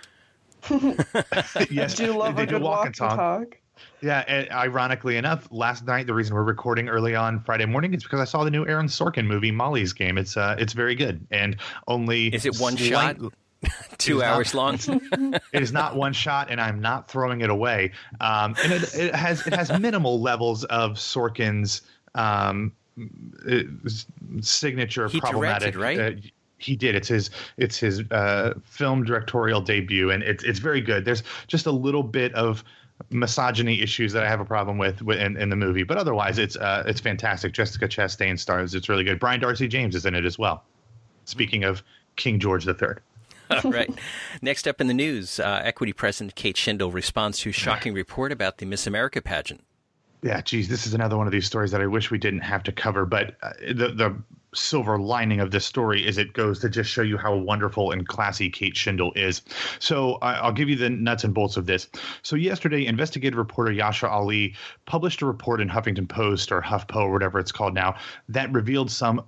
yes, 1.70 1.94
Do 1.96 2.04
you 2.04 2.16
love 2.16 2.36
they 2.36 2.42
a 2.44 2.46
do 2.46 2.52
good 2.54 2.62
walk 2.62 2.86
and 2.86 2.94
talk? 2.94 3.56
Yeah, 4.02 4.24
and 4.28 4.50
ironically 4.50 5.16
enough, 5.16 5.48
last 5.50 5.86
night 5.86 6.06
the 6.06 6.12
reason 6.14 6.34
we're 6.34 6.42
recording 6.42 6.88
early 6.88 7.14
on 7.14 7.40
Friday 7.40 7.64
morning 7.66 7.94
is 7.94 8.02
because 8.02 8.20
I 8.20 8.24
saw 8.24 8.44
the 8.44 8.50
new 8.50 8.66
Aaron 8.66 8.86
Sorkin 8.86 9.26
movie 9.26 9.50
Molly's 9.50 9.92
Game. 9.94 10.18
It's 10.18 10.36
uh 10.36 10.56
it's 10.58 10.74
very 10.74 10.94
good 10.94 11.26
and 11.30 11.56
only 11.88 12.28
Is 12.28 12.44
it 12.46 12.56
one 12.58 12.76
slight- 12.76 13.18
shot? 13.18 13.32
Two 13.98 14.20
It 14.20 14.22
is 14.22 14.22
hours 14.22 14.54
long. 14.54 14.74
it 15.52 15.62
is 15.62 15.70
not 15.70 15.94
one 15.94 16.14
shot, 16.14 16.50
and 16.50 16.58
I'm 16.58 16.80
not 16.80 17.10
throwing 17.10 17.42
it 17.42 17.50
away. 17.50 17.92
Um, 18.18 18.54
and 18.64 18.72
it, 18.72 18.94
it 18.94 19.14
has 19.14 19.46
it 19.46 19.52
has 19.54 19.70
minimal 19.78 20.18
levels 20.22 20.64
of 20.64 20.92
Sorkin's 20.92 21.82
um, 22.14 22.72
signature 24.40 25.08
He 25.08 25.20
problematic. 25.20 25.74
directed, 25.74 26.00
right? 26.00 26.16
uh, 26.16 26.28
he 26.58 26.76
did. 26.76 26.94
It's 26.94 27.08
his 27.08 27.30
it's 27.56 27.78
his 27.78 28.00
uh, 28.10 28.54
film 28.64 29.04
directorial 29.04 29.60
debut, 29.60 30.10
and 30.10 30.22
it's 30.22 30.44
it's 30.44 30.58
very 30.58 30.80
good. 30.80 31.04
There's 31.04 31.22
just 31.46 31.66
a 31.66 31.72
little 31.72 32.02
bit 32.02 32.34
of 32.34 32.62
misogyny 33.08 33.80
issues 33.80 34.12
that 34.12 34.24
I 34.24 34.28
have 34.28 34.40
a 34.40 34.44
problem 34.44 34.76
with, 34.76 35.00
with 35.00 35.18
in, 35.18 35.38
in 35.38 35.48
the 35.48 35.56
movie, 35.56 35.84
but 35.84 35.96
otherwise 35.96 36.38
it's 36.38 36.56
uh, 36.56 36.84
it's 36.86 37.00
fantastic. 37.00 37.52
Jessica 37.54 37.88
Chastain 37.88 38.38
stars. 38.38 38.74
It's 38.74 38.88
really 38.90 39.04
good. 39.04 39.18
Brian 39.18 39.40
Darcy 39.40 39.68
James 39.68 39.94
is 39.94 40.04
in 40.04 40.14
it 40.14 40.26
as 40.26 40.38
well. 40.38 40.64
Speaking 41.24 41.64
of 41.64 41.82
King 42.16 42.38
George 42.38 42.66
III. 42.66 42.74
All 43.64 43.70
right. 43.72 43.90
Next 44.42 44.68
up 44.68 44.80
in 44.80 44.86
the 44.86 44.94
news, 44.94 45.40
uh, 45.40 45.60
Equity 45.64 45.92
President 45.92 46.36
Kate 46.36 46.56
Shindle 46.56 46.92
responds 46.92 47.38
to 47.40 47.50
shocking 47.52 47.94
report 47.94 48.30
about 48.32 48.58
the 48.58 48.66
Miss 48.66 48.86
America 48.86 49.20
pageant. 49.20 49.64
Yeah, 50.22 50.40
geez, 50.42 50.68
this 50.68 50.86
is 50.86 50.92
another 50.92 51.16
one 51.16 51.26
of 51.26 51.32
these 51.32 51.46
stories 51.46 51.70
that 51.70 51.80
I 51.80 51.86
wish 51.86 52.10
we 52.10 52.18
didn't 52.18 52.40
have 52.40 52.62
to 52.64 52.72
cover. 52.72 53.06
But 53.06 53.36
uh, 53.42 53.52
the 53.68 53.88
the 53.88 54.22
silver 54.52 54.98
lining 54.98 55.40
of 55.40 55.52
this 55.52 55.64
story 55.64 56.04
is 56.04 56.18
it 56.18 56.32
goes 56.32 56.58
to 56.58 56.68
just 56.68 56.90
show 56.90 57.02
you 57.02 57.16
how 57.16 57.36
wonderful 57.36 57.92
and 57.92 58.06
classy 58.06 58.50
Kate 58.50 58.76
Shindle 58.76 59.12
is. 59.16 59.42
So 59.78 60.14
I 60.16 60.34
I'll 60.34 60.52
give 60.52 60.68
you 60.68 60.76
the 60.76 60.90
nuts 60.90 61.24
and 61.24 61.32
bolts 61.32 61.56
of 61.56 61.66
this. 61.66 61.88
So 62.22 62.36
yesterday, 62.36 62.86
investigative 62.86 63.38
reporter 63.38 63.72
Yashar 63.72 64.10
Ali 64.10 64.54
published 64.84 65.22
a 65.22 65.26
report 65.26 65.60
in 65.60 65.68
Huffington 65.68 66.08
Post 66.08 66.52
or 66.52 66.60
HuffPo 66.60 66.96
or 66.96 67.12
whatever 67.12 67.38
it's 67.38 67.52
called 67.52 67.74
now 67.74 67.96
that 68.28 68.52
revealed 68.52 68.90
some 68.90 69.24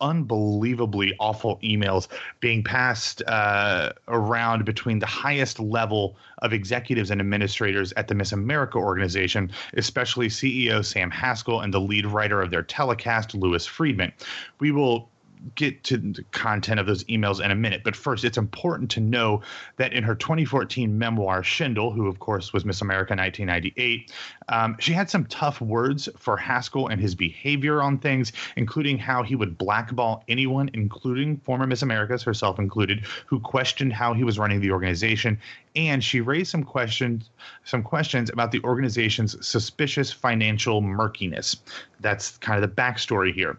unbelievably 0.00 1.14
awful 1.18 1.58
emails 1.62 2.08
being 2.40 2.62
passed 2.62 3.22
uh, 3.26 3.92
around 4.08 4.64
between 4.64 4.98
the 4.98 5.06
highest 5.06 5.60
level 5.60 6.16
of 6.38 6.52
executives 6.52 7.10
and 7.10 7.20
administrators 7.20 7.92
at 7.96 8.08
the 8.08 8.14
Miss 8.14 8.32
America 8.32 8.78
organization, 8.78 9.50
especially 9.74 10.28
CEO 10.28 10.84
Sam 10.84 11.10
Haskell 11.10 11.60
and 11.60 11.72
the 11.72 11.80
lead 11.80 12.06
writer 12.06 12.40
of 12.40 12.50
their 12.50 12.62
telecast, 12.62 13.34
Lewis 13.34 13.66
Friedman. 13.66 14.12
We 14.58 14.70
will 14.70 15.08
get 15.54 15.82
to 15.84 15.96
the 15.96 16.22
content 16.32 16.80
of 16.80 16.86
those 16.86 17.04
emails 17.04 17.42
in 17.44 17.50
a 17.50 17.54
minute. 17.54 17.82
But 17.84 17.96
first, 17.96 18.24
it's 18.24 18.38
important 18.38 18.90
to 18.92 19.00
know 19.00 19.42
that 19.76 19.92
in 19.92 20.02
her 20.04 20.14
2014 20.14 20.98
memoir, 20.98 21.42
Shindle, 21.42 21.92
who 21.92 22.06
of 22.06 22.18
course 22.18 22.52
was 22.52 22.64
Miss 22.64 22.80
America 22.80 23.14
1998, 23.14 24.12
um, 24.48 24.76
she 24.78 24.92
had 24.92 25.08
some 25.08 25.24
tough 25.26 25.60
words 25.60 26.08
for 26.16 26.36
Haskell 26.36 26.88
and 26.88 27.00
his 27.00 27.14
behavior 27.14 27.82
on 27.82 27.98
things, 27.98 28.32
including 28.56 28.98
how 28.98 29.22
he 29.22 29.34
would 29.34 29.56
blackball 29.56 30.24
anyone, 30.28 30.70
including 30.74 31.38
former 31.38 31.66
Miss 31.66 31.82
Americas, 31.82 32.22
herself 32.22 32.58
included, 32.58 33.04
who 33.26 33.40
questioned 33.40 33.92
how 33.92 34.12
he 34.14 34.24
was 34.24 34.38
running 34.38 34.60
the 34.60 34.70
organization. 34.72 35.38
And 35.76 36.02
she 36.02 36.20
raised 36.20 36.50
some 36.50 36.64
questions, 36.64 37.30
some 37.64 37.82
questions 37.82 38.28
about 38.28 38.50
the 38.50 38.60
organization's 38.64 39.46
suspicious 39.46 40.12
financial 40.12 40.80
murkiness. 40.80 41.56
That's 42.00 42.38
kind 42.38 42.62
of 42.62 42.68
the 42.68 42.74
backstory 42.74 43.32
here. 43.32 43.58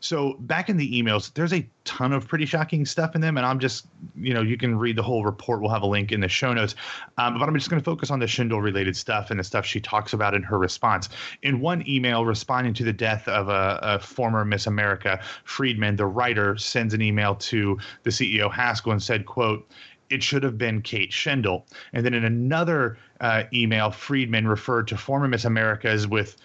So 0.00 0.34
back 0.40 0.70
in 0.70 0.78
the 0.78 0.98
there's 1.28 1.52
a 1.52 1.68
ton 1.84 2.12
of 2.12 2.26
pretty 2.26 2.46
shocking 2.46 2.84
stuff 2.84 3.14
in 3.14 3.20
them, 3.20 3.36
and 3.36 3.46
I'm 3.46 3.58
just, 3.58 3.86
you 4.16 4.34
know, 4.34 4.42
you 4.42 4.56
can 4.56 4.78
read 4.78 4.96
the 4.96 5.02
whole 5.02 5.24
report. 5.24 5.60
We'll 5.60 5.70
have 5.70 5.82
a 5.82 5.86
link 5.86 6.10
in 6.10 6.20
the 6.20 6.28
show 6.28 6.52
notes, 6.52 6.74
um, 7.18 7.38
but 7.38 7.48
I'm 7.48 7.54
just 7.54 7.70
going 7.70 7.80
to 7.80 7.84
focus 7.84 8.10
on 8.10 8.18
the 8.18 8.26
Shindle 8.26 8.60
related 8.60 8.96
stuff 8.96 9.30
and 9.30 9.38
the 9.38 9.44
stuff 9.44 9.64
she 9.66 9.80
talks 9.80 10.12
about 10.12 10.34
in 10.34 10.42
her 10.42 10.58
response. 10.58 11.08
In 11.42 11.60
one 11.60 11.86
email 11.88 12.24
responding 12.24 12.74
to 12.74 12.84
the 12.84 12.92
death 12.92 13.28
of 13.28 13.48
a, 13.48 13.78
a 13.82 13.98
former 13.98 14.44
Miss 14.44 14.66
America, 14.66 15.20
Friedman, 15.44 15.96
the 15.96 16.06
writer, 16.06 16.56
sends 16.56 16.94
an 16.94 17.02
email 17.02 17.34
to 17.36 17.78
the 18.02 18.10
CEO 18.10 18.50
Haskell 18.50 18.92
and 18.92 19.02
said, 19.02 19.26
"quote." 19.26 19.70
it 20.10 20.24
should 20.24 20.42
have 20.42 20.58
been 20.58 20.82
Kate 20.82 21.12
Shindle. 21.12 21.66
And 21.92 22.04
then 22.04 22.14
in 22.14 22.24
another 22.24 22.98
uh, 23.20 23.44
email, 23.54 23.92
Friedman 23.92 24.48
referred 24.48 24.88
to 24.88 24.96
former 24.96 25.28
Miss 25.28 25.44
Americas 25.44 26.08
with 26.08 26.36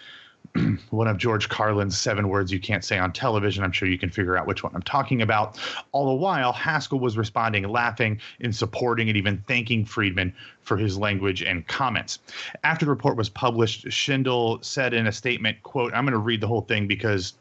one 0.90 1.06
of 1.06 1.18
George 1.18 1.48
Carlin's 1.48 1.98
seven 1.98 2.28
words 2.28 2.52
you 2.52 2.60
can't 2.60 2.84
say 2.84 2.98
on 2.98 3.12
television. 3.12 3.64
I'm 3.64 3.72
sure 3.72 3.88
you 3.88 3.98
can 3.98 4.10
figure 4.10 4.36
out 4.36 4.46
which 4.46 4.62
one 4.62 4.74
I'm 4.74 4.82
talking 4.82 5.22
about. 5.22 5.58
All 5.92 6.06
the 6.06 6.14
while, 6.14 6.52
Haskell 6.52 7.00
was 7.00 7.16
responding, 7.16 7.68
laughing, 7.68 8.20
and 8.40 8.54
supporting 8.54 9.08
and 9.08 9.16
even 9.16 9.42
thanking 9.46 9.84
Friedman 9.84 10.34
for 10.62 10.76
his 10.76 10.98
language 10.98 11.42
and 11.42 11.66
comments. 11.66 12.18
After 12.64 12.84
the 12.84 12.90
report 12.90 13.16
was 13.16 13.28
published, 13.28 13.90
Shindle 13.90 14.62
said 14.62 14.94
in 14.94 15.06
a 15.06 15.12
statement, 15.12 15.62
quote, 15.62 15.92
I'm 15.94 16.04
going 16.04 16.12
to 16.12 16.18
read 16.18 16.40
the 16.40 16.48
whole 16.48 16.62
thing 16.62 16.86
because 16.86 17.34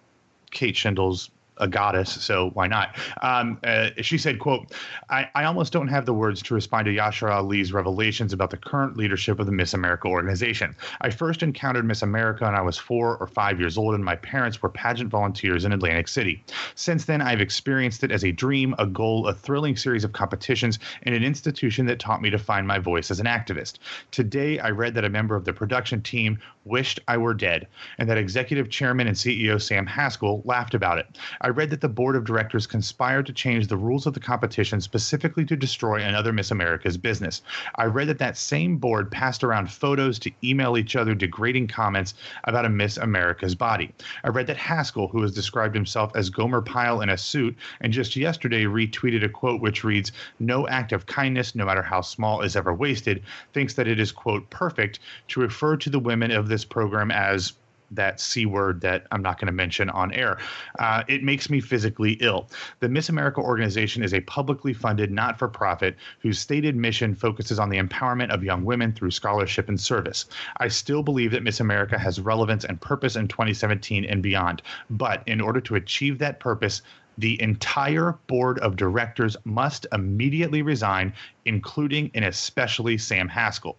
Kate 0.51 0.75
Shindle's 0.75 1.29
a 1.57 1.67
goddess, 1.67 2.11
so 2.11 2.49
why 2.51 2.67
not? 2.67 2.97
Um, 3.21 3.59
uh, 3.63 3.89
she 4.01 4.17
said, 4.17 4.39
"quote 4.39 4.73
I, 5.09 5.29
I 5.35 5.43
almost 5.45 5.71
don't 5.73 5.87
have 5.87 6.05
the 6.05 6.13
words 6.13 6.41
to 6.43 6.53
respond 6.53 6.85
to 6.85 6.91
Yashar 6.91 7.31
Ali's 7.31 7.73
revelations 7.73 8.33
about 8.33 8.49
the 8.49 8.57
current 8.57 8.97
leadership 8.97 9.39
of 9.39 9.45
the 9.45 9.51
Miss 9.51 9.73
America 9.73 10.07
organization. 10.07 10.75
I 11.01 11.09
first 11.09 11.43
encountered 11.43 11.85
Miss 11.85 12.01
America 12.01 12.45
when 12.45 12.55
I 12.55 12.61
was 12.61 12.77
four 12.77 13.17
or 13.17 13.27
five 13.27 13.59
years 13.59 13.77
old, 13.77 13.95
and 13.95 14.03
my 14.03 14.15
parents 14.15 14.61
were 14.61 14.69
pageant 14.69 15.09
volunteers 15.09 15.65
in 15.65 15.71
Atlantic 15.71 16.07
City. 16.07 16.43
Since 16.75 17.05
then, 17.05 17.21
I've 17.21 17.41
experienced 17.41 18.03
it 18.03 18.11
as 18.11 18.23
a 18.23 18.31
dream, 18.31 18.75
a 18.79 18.85
goal, 18.85 19.27
a 19.27 19.33
thrilling 19.33 19.75
series 19.75 20.03
of 20.03 20.13
competitions, 20.13 20.79
and 21.03 21.15
an 21.15 21.23
institution 21.23 21.85
that 21.85 21.99
taught 21.99 22.21
me 22.21 22.29
to 22.29 22.37
find 22.37 22.67
my 22.67 22.79
voice 22.79 23.11
as 23.11 23.19
an 23.19 23.25
activist. 23.25 23.79
Today, 24.11 24.59
I 24.59 24.69
read 24.69 24.93
that 24.95 25.05
a 25.05 25.09
member 25.09 25.35
of 25.35 25.45
the 25.45 25.53
production 25.53 26.01
team 26.01 26.39
wished 26.65 26.99
I 27.07 27.17
were 27.17 27.33
dead, 27.33 27.67
and 27.99 28.09
that 28.09 28.17
executive 28.17 28.69
chairman 28.69 29.07
and 29.07 29.15
CEO 29.15 29.61
Sam 29.61 29.85
Haskell 29.85 30.41
laughed 30.45 30.73
about 30.73 30.97
it. 30.97 31.07
I 31.41 31.49
read 31.49 31.69
that 31.69 31.81
the 31.81 31.87
board 31.87 32.15
of 32.15 32.25
directors 32.25 32.67
conspired 32.67 33.27
to 33.27 33.33
change 33.33 33.67
the 33.67 33.77
rules 33.77 34.07
of 34.07 34.13
the 34.13 34.19
competition 34.19 34.81
specifically 34.81 35.45
to 35.45 35.55
destroy 35.55 36.01
another 36.01 36.33
Miss 36.33 36.51
America's 36.51 36.97
business. 36.97 37.43
I 37.75 37.85
read 37.85 38.09
that 38.09 38.17
that 38.17 38.37
same 38.37 38.77
board 38.77 39.11
passed 39.11 39.43
around 39.43 39.71
photos 39.71 40.17
to 40.19 40.31
email 40.43 40.77
each 40.77 40.95
other 40.95 41.13
degrading 41.13 41.67
comments 41.67 42.15
about 42.45 42.65
a 42.65 42.69
Miss 42.69 42.97
America's 42.97 43.55
body. 43.55 43.93
I 44.23 44.29
read 44.29 44.47
that 44.47 44.57
Haskell, 44.57 45.07
who 45.07 45.21
has 45.21 45.33
described 45.33 45.75
himself 45.75 46.11
as 46.15 46.31
Gomer 46.31 46.61
Pyle 46.61 47.01
in 47.01 47.09
a 47.09 47.17
suit, 47.17 47.55
and 47.81 47.93
just 47.93 48.15
yesterday 48.15 48.63
retweeted 48.63 49.23
a 49.23 49.29
quote 49.29 49.61
which 49.61 49.83
reads, 49.83 50.11
No 50.39 50.67
act 50.67 50.91
of 50.91 51.05
kindness, 51.05 51.53
no 51.53 51.65
matter 51.65 51.83
how 51.83 52.01
small, 52.01 52.41
is 52.41 52.55
ever 52.55 52.73
wasted, 52.73 53.21
thinks 53.53 53.75
that 53.75 53.87
it 53.87 53.99
is, 53.99 54.11
quote, 54.11 54.49
perfect 54.49 54.99
to 55.27 55.39
refer 55.39 55.77
to 55.77 55.89
the 55.89 55.99
women 55.99 56.31
of 56.31 56.47
this 56.55 56.63
program 56.63 57.11
as 57.11 57.51
that 57.91 58.21
C 58.21 58.45
word 58.45 58.79
that 58.79 59.07
I'm 59.11 59.21
not 59.21 59.39
going 59.39 59.47
to 59.47 59.53
mention 59.53 59.89
on 59.89 60.13
air. 60.13 60.37
Uh, 60.79 61.03
it 61.09 61.21
makes 61.21 61.49
me 61.49 61.59
physically 61.59 62.13
ill. 62.21 62.47
The 62.79 62.87
Miss 62.87 63.09
America 63.09 63.41
organization 63.41 64.03
is 64.03 64.13
a 64.13 64.21
publicly 64.21 64.73
funded 64.73 65.11
not 65.11 65.37
for 65.37 65.49
profit 65.49 65.97
whose 66.19 66.39
stated 66.39 66.77
mission 66.77 67.13
focuses 67.13 67.59
on 67.59 67.69
the 67.69 67.77
empowerment 67.77 68.33
of 68.33 68.41
young 68.41 68.63
women 68.63 68.93
through 68.93 69.11
scholarship 69.11 69.67
and 69.67 69.79
service. 69.79 70.25
I 70.57 70.69
still 70.69 71.03
believe 71.03 71.31
that 71.31 71.43
Miss 71.43 71.59
America 71.59 71.99
has 71.99 72.21
relevance 72.21 72.63
and 72.63 72.79
purpose 72.79 73.17
in 73.17 73.27
2017 73.27 74.05
and 74.05 74.23
beyond. 74.23 74.61
But 74.89 75.21
in 75.27 75.41
order 75.41 75.59
to 75.59 75.75
achieve 75.75 76.19
that 76.19 76.39
purpose, 76.39 76.81
the 77.17 77.41
entire 77.41 78.17
board 78.27 78.59
of 78.59 78.75
directors 78.75 79.37
must 79.45 79.87
immediately 79.91 80.61
resign, 80.61 81.13
including 81.45 82.11
and 82.13 82.25
especially 82.25 82.97
Sam 82.97 83.27
Haskell. 83.27 83.77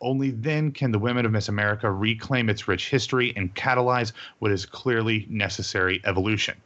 Only 0.00 0.30
then 0.30 0.70
can 0.72 0.90
the 0.92 0.98
Women 0.98 1.26
of 1.26 1.32
Miss 1.32 1.48
America 1.48 1.90
reclaim 1.90 2.48
its 2.48 2.68
rich 2.68 2.90
history 2.90 3.32
and 3.36 3.54
catalyze 3.54 4.12
what 4.38 4.50
is 4.50 4.66
clearly 4.66 5.26
necessary 5.30 6.00
evolution. 6.04 6.56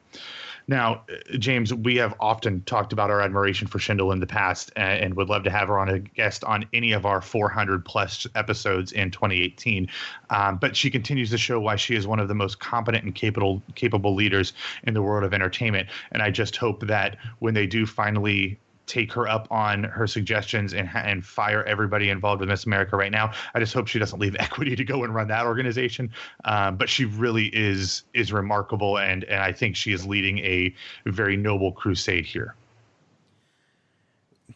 Now, 0.69 1.05
James, 1.39 1.73
we 1.73 1.97
have 1.97 2.15
often 2.21 2.63
talked 2.65 2.93
about 2.93 3.11
our 3.11 3.23
admiration 3.23 3.67
for 3.67 3.79
Shindle 3.79 4.13
in 4.13 4.21
the 4.21 4.27
past 4.27 4.71
and, 4.77 5.03
and 5.03 5.15
would 5.15 5.31
love 5.31 5.43
to 5.45 5.51
have 5.51 5.69
her 5.69 5.79
on 5.79 5.89
a 5.89 5.99
guest 5.99 6.45
on 6.45 6.67
any 6.75 6.93
of 6.93 7.07
our 7.07 7.23
400 7.23 7.87
plus 7.87 8.27
episodes 8.35 8.93
in 8.93 9.11
2018. 9.11 9.89
Um, 10.29 10.59
but 10.59 10.77
she 10.77 10.91
continues 10.91 11.31
to 11.31 11.39
show 11.39 11.59
why 11.59 11.77
she 11.77 11.95
is 11.95 12.07
one 12.07 12.21
of 12.21 12.29
the 12.29 12.35
most 12.35 12.61
competent 12.61 13.03
and 13.03 13.15
capable 13.15 13.63
capable 13.77 14.15
leaders 14.15 14.53
in 14.85 14.93
the 14.93 15.01
world 15.01 15.25
of 15.25 15.33
entertainment. 15.33 15.89
And 16.13 16.23
I 16.23 16.31
just 16.31 16.55
hope 16.57 16.87
that 16.87 17.17
when 17.39 17.55
they 17.55 17.67
do 17.67 17.87
finally 17.87 18.59
take 18.89 19.13
her 19.13 19.29
up 19.29 19.47
on 19.51 19.85
her 19.85 20.07
suggestions 20.07 20.75
and 20.75 20.89
and 20.95 21.25
fire 21.25 21.63
everybody 21.65 22.09
involved 22.11 22.41
with 22.41 22.49
Miss 22.49 22.65
America 22.67 22.97
right 22.97 23.13
now. 23.13 23.33
I 23.55 23.61
just 23.61 23.75
hope 23.75 23.87
she 23.87 23.99
doesn't 23.99 24.19
leave 24.19 24.35
Equity 24.41 24.75
to 24.75 24.85
go 24.85 25.05
and 25.05 25.15
run 25.15 25.29
that 25.29 25.47
organization. 25.47 26.11
Um, 26.45 26.77
but 26.77 26.89
she 26.89 27.05
really 27.05 27.47
is 27.55 28.03
is 28.15 28.33
remarkable, 28.33 28.99
and 28.99 29.23
and 29.25 29.41
I 29.43 29.53
think 29.53 29.77
she 29.77 29.93
is 29.93 30.07
leading 30.07 30.39
a 30.39 30.75
very 31.07 31.37
noble 31.37 31.73
crusade 31.73 32.27
here. 32.27 32.55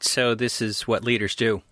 So 0.00 0.34
this 0.34 0.60
is 0.60 0.88
what 0.88 1.04
leaders 1.04 1.34
do. 1.34 1.62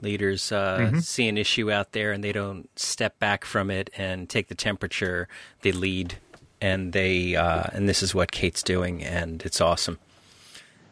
Leaders 0.00 0.50
uh, 0.50 0.78
Mm-hmm. 0.80 0.98
see 1.00 1.28
an 1.28 1.36
issue 1.36 1.70
out 1.70 1.92
there 1.92 2.10
and 2.12 2.24
they 2.24 2.32
don't 2.32 2.68
step 2.78 3.18
back 3.18 3.44
from 3.44 3.70
it 3.70 3.90
and 3.96 4.28
take 4.30 4.48
the 4.48 4.54
temperature. 4.54 5.28
They 5.60 5.72
lead, 5.72 6.16
and 6.60 6.92
they 6.94 7.36
uh, 7.36 7.64
and 7.72 7.86
this 7.88 8.02
is 8.02 8.14
what 8.14 8.32
Kate's 8.32 8.62
doing, 8.62 9.04
and 9.04 9.42
it's 9.42 9.60
awesome. 9.60 9.98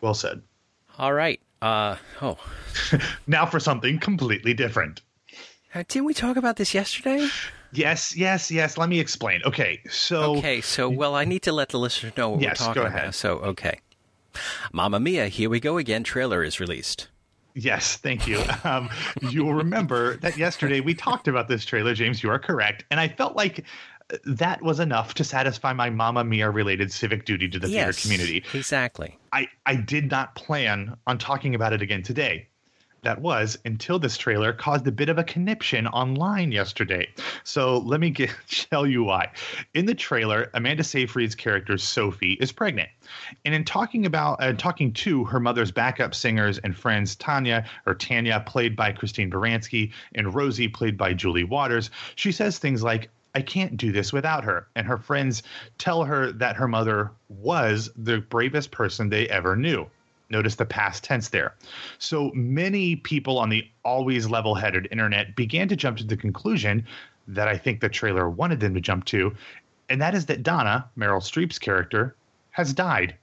Well 0.02 0.14
said. 0.14 0.42
All 0.98 1.12
right. 1.12 1.40
Uh, 1.62 1.96
oh, 2.22 2.38
Now 3.26 3.46
for 3.46 3.58
something 3.60 3.98
completely 3.98 4.54
different. 4.54 5.00
Uh, 5.74 5.82
didn't 5.88 6.06
we 6.06 6.14
talk 6.14 6.36
about 6.36 6.56
this 6.56 6.72
yesterday? 6.74 7.28
Yes, 7.72 8.16
yes, 8.16 8.50
yes. 8.50 8.78
Let 8.78 8.88
me 8.88 8.98
explain. 9.00 9.42
Okay, 9.44 9.80
so 9.90 10.36
Okay, 10.36 10.60
so 10.60 10.88
well, 10.88 11.14
I 11.14 11.24
need 11.24 11.42
to 11.42 11.52
let 11.52 11.68
the 11.70 11.78
listeners 11.78 12.16
know 12.16 12.30
what 12.30 12.40
Yes, 12.40 12.60
we're 12.60 12.66
talking 12.68 12.82
go 12.82 12.86
ahead. 12.86 13.02
about. 13.02 13.14
So, 13.14 13.38
okay, 13.40 13.80
Mamma 14.72 14.98
Mia, 15.00 15.28
here 15.28 15.50
we 15.50 15.60
go 15.60 15.76
again. 15.78 16.02
Trailer 16.04 16.42
is 16.42 16.60
released. 16.60 17.08
Yes, 17.54 17.96
thank 17.96 18.26
you. 18.28 18.40
Um, 18.64 18.88
you 19.20 19.44
will 19.44 19.54
remember 19.54 20.16
that 20.18 20.36
yesterday 20.38 20.80
we 20.80 20.94
talked 20.94 21.26
about 21.28 21.48
this 21.48 21.64
trailer, 21.64 21.92
James. 21.92 22.22
You 22.22 22.30
are 22.30 22.38
correct, 22.38 22.84
and 22.90 23.00
I 23.00 23.08
felt 23.08 23.34
like 23.36 23.64
that 24.24 24.62
was 24.62 24.80
enough 24.80 25.14
to 25.14 25.24
satisfy 25.24 25.72
my 25.72 25.90
Mamma 25.90 26.24
Mia 26.24 26.50
related 26.50 26.92
civic 26.92 27.24
duty 27.24 27.48
to 27.48 27.58
the 27.58 27.68
theater 27.68 27.92
community. 27.92 28.44
exactly. 28.54 29.18
I, 29.32 29.48
I 29.66 29.76
did 29.76 30.10
not 30.10 30.34
plan 30.34 30.96
on 31.06 31.18
talking 31.18 31.54
about 31.54 31.72
it 31.72 31.82
again 31.82 32.02
today. 32.02 32.48
That 33.02 33.20
was 33.20 33.56
until 33.64 34.00
this 34.00 34.16
trailer 34.16 34.52
caused 34.52 34.86
a 34.88 34.92
bit 34.92 35.08
of 35.08 35.18
a 35.18 35.24
conniption 35.24 35.86
online 35.86 36.50
yesterday. 36.50 37.08
So 37.44 37.78
let 37.78 38.00
me 38.00 38.10
get, 38.10 38.30
tell 38.48 38.86
you 38.86 39.04
why. 39.04 39.30
In 39.74 39.86
the 39.86 39.94
trailer, 39.94 40.50
Amanda 40.54 40.82
Seyfried's 40.82 41.36
character 41.36 41.78
Sophie 41.78 42.36
is 42.40 42.50
pregnant, 42.50 42.88
and 43.44 43.54
in 43.54 43.64
talking 43.64 44.04
about 44.04 44.42
uh, 44.42 44.52
talking 44.54 44.92
to 44.94 45.24
her 45.24 45.38
mother's 45.38 45.70
backup 45.70 46.12
singers 46.12 46.58
and 46.58 46.76
friends, 46.76 47.14
Tanya 47.14 47.64
or 47.86 47.94
Tanya, 47.94 48.42
played 48.46 48.74
by 48.74 48.90
Christine 48.90 49.30
Baranski, 49.30 49.92
and 50.16 50.34
Rosie, 50.34 50.68
played 50.68 50.98
by 50.98 51.12
Julie 51.12 51.44
Walters, 51.44 51.90
she 52.16 52.32
says 52.32 52.58
things 52.58 52.82
like, 52.82 53.10
I 53.34 53.42
can't 53.42 53.76
do 53.76 53.92
this 53.92 54.12
without 54.12 54.44
her. 54.44 54.66
And 54.74 54.86
her 54.86 54.98
friends 54.98 55.42
tell 55.78 56.04
her 56.04 56.32
that 56.32 56.56
her 56.56 56.68
mother 56.68 57.10
was 57.28 57.90
the 57.96 58.18
bravest 58.18 58.70
person 58.70 59.08
they 59.08 59.28
ever 59.28 59.56
knew. 59.56 59.86
Notice 60.30 60.56
the 60.56 60.66
past 60.66 61.04
tense 61.04 61.28
there. 61.28 61.54
So 61.98 62.30
many 62.34 62.96
people 62.96 63.38
on 63.38 63.48
the 63.48 63.66
always 63.84 64.28
level 64.28 64.54
headed 64.54 64.88
internet 64.90 65.36
began 65.36 65.68
to 65.68 65.76
jump 65.76 65.98
to 65.98 66.04
the 66.04 66.16
conclusion 66.16 66.86
that 67.28 67.48
I 67.48 67.56
think 67.56 67.80
the 67.80 67.88
trailer 67.88 68.28
wanted 68.28 68.60
them 68.60 68.74
to 68.74 68.80
jump 68.80 69.04
to, 69.06 69.34
and 69.88 70.00
that 70.02 70.14
is 70.14 70.26
that 70.26 70.42
Donna, 70.42 70.88
Meryl 70.98 71.20
Streep's 71.20 71.58
character, 71.58 72.14
has 72.50 72.74
died. 72.74 73.14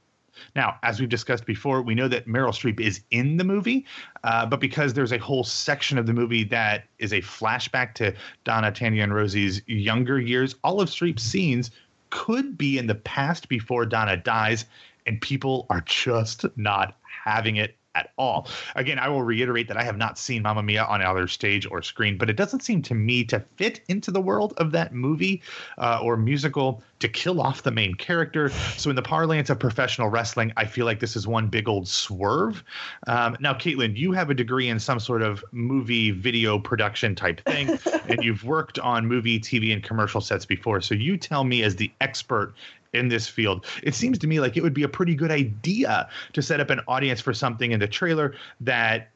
Now, 0.56 0.78
as 0.84 1.00
we've 1.00 1.10
discussed 1.10 1.46
before, 1.46 1.82
we 1.82 1.96
know 1.96 2.08
that 2.08 2.28
Meryl 2.28 2.50
Streep 2.50 2.80
is 2.80 3.02
in 3.12 3.38
the 3.38 3.44
movie, 3.44 3.86
uh, 4.24 4.46
but 4.46 4.60
because 4.60 4.94
there's 4.94 5.12
a 5.12 5.18
whole 5.18 5.44
section 5.44 5.98
of 5.98 6.06
the 6.06 6.14
movie 6.14 6.44
that 6.46 6.86
is 7.00 7.14
a 7.14 7.22
flashback 7.22 7.94
to 7.96 8.14
Donna, 8.44 8.72
Tanya, 8.72 9.04
and 9.04 9.14
Rosie's 9.14 9.62
younger 9.68 10.20
years, 10.20 10.56
all 10.64 10.82
of 10.82 10.90
Streep's 10.90 11.24
scenes 11.24 11.72
could 12.10 12.58
be 12.58 12.78
in 12.78 12.88
the 12.88 12.96
past 12.96 13.50
before 13.50 13.86
Donna 13.86 14.18
dies, 14.18 14.66
and 15.06 15.20
people 15.22 15.66
are 15.70 15.82
just 15.82 16.46
not 16.58 16.98
having 17.24 17.58
it 17.58 17.76
at 17.96 18.12
all. 18.18 18.48
Again, 18.76 19.00
I 19.00 19.10
will 19.10 19.24
reiterate 19.24 19.68
that 19.70 19.78
I 19.78 19.84
have 19.84 19.98
not 19.98 20.20
seen 20.20 20.44
Mamma 20.44 20.62
Mia 20.62 20.84
on 20.84 21.02
either 21.02 21.28
stage 21.28 21.66
or 21.70 21.82
screen, 21.82 22.18
but 22.18 22.30
it 22.30 22.36
doesn't 22.36 22.62
seem 22.62 22.82
to 22.84 22.94
me 22.94 23.24
to 23.26 23.40
fit 23.56 23.82
into 23.88 24.12
the 24.12 24.22
world 24.22 24.54
of 24.58 24.72
that 24.74 24.94
movie 24.94 25.42
uh, 25.78 26.00
or 26.02 26.18
musical 26.18 26.84
to 27.00 27.10
kill 27.10 27.42
off 27.42 27.64
the 27.64 27.72
main 27.72 27.94
character. 27.94 28.50
So, 28.78 28.90
in 28.90 28.96
the 28.96 29.02
parlance 29.02 29.50
of 29.50 29.60
professional 29.60 30.10
wrestling, 30.10 30.54
I 30.58 30.66
feel 30.66 30.86
like 30.86 31.00
this 31.00 31.16
is 31.16 31.28
one 31.28 31.48
big 31.48 31.68
old 31.68 31.88
swerve. 31.88 32.64
Um, 33.08 33.36
now, 33.40 33.54
Caitlin, 33.54 33.98
you 33.98 34.12
have 34.14 34.30
a 34.30 34.34
degree 34.34 34.70
in 34.70 34.80
some 34.80 35.00
sort 35.00 35.22
of 35.22 35.44
movie 35.52 36.12
video 36.12 36.58
production 36.60 37.16
type 37.16 37.42
thing, 37.42 37.78
and 38.10 38.24
you've 38.24 38.44
worked 38.44 38.80
on 38.80 39.06
movie, 39.06 39.40
TV, 39.40 39.74
and 39.74 39.84
commercial 39.84 40.22
sets 40.22 40.46
before. 40.46 40.82
So, 40.82 40.96
you 40.96 41.18
tell 41.18 41.44
me, 41.44 41.64
as 41.64 41.76
the 41.76 41.92
expert 42.02 42.54
in 42.96 43.08
this 43.08 43.28
field. 43.28 43.66
It 43.84 43.96
seems 43.96 44.18
to 44.20 44.28
me 44.28 44.40
like 44.40 44.58
it 44.58 44.64
would 44.64 44.74
be 44.74 44.84
a 44.84 44.90
pretty 44.90 45.16
good 45.16 45.32
idea 45.32 46.10
to 46.34 46.42
set 46.42 46.60
up 46.60 46.70
an 46.70 46.82
audience 46.88 47.22
for 47.22 47.34
something 47.34 47.72
in 47.72 47.80
the 47.80 47.88
trailer 47.88 48.36
that 48.62 49.10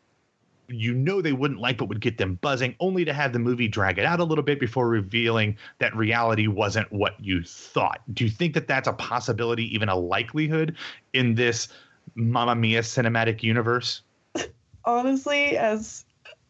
you 0.68 0.94
know 0.94 1.20
they 1.20 1.34
wouldn't 1.34 1.60
like 1.60 1.80
but 1.80 1.90
would 1.90 2.00
get 2.00 2.20
them 2.20 2.36
buzzing 2.42 2.76
only 2.80 3.04
to 3.04 3.12
have 3.12 3.34
the 3.34 3.40
movie 3.40 3.68
drag 3.68 3.98
it 3.98 4.06
out 4.06 4.20
a 4.20 4.24
little 4.24 4.44
bit 4.44 4.60
before 4.60 4.88
revealing 4.88 5.58
that 5.80 5.96
reality 5.96 6.46
wasn't 6.46 6.90
what 6.92 7.16
you 7.20 7.42
thought 7.42 8.02
do 8.14 8.24
you 8.24 8.30
think 8.30 8.54
that 8.54 8.68
that's 8.68 8.88
a 8.88 8.94
possibility 8.94 9.74
even 9.74 9.90
a 9.90 9.96
likelihood 9.96 10.76
in 11.14 11.34
this 11.34 11.70
Mamma 12.14 12.54
Mia 12.54 12.82
cinematic 12.82 13.42
universe 13.42 14.04
honestly, 14.86 15.58
as 15.58 16.06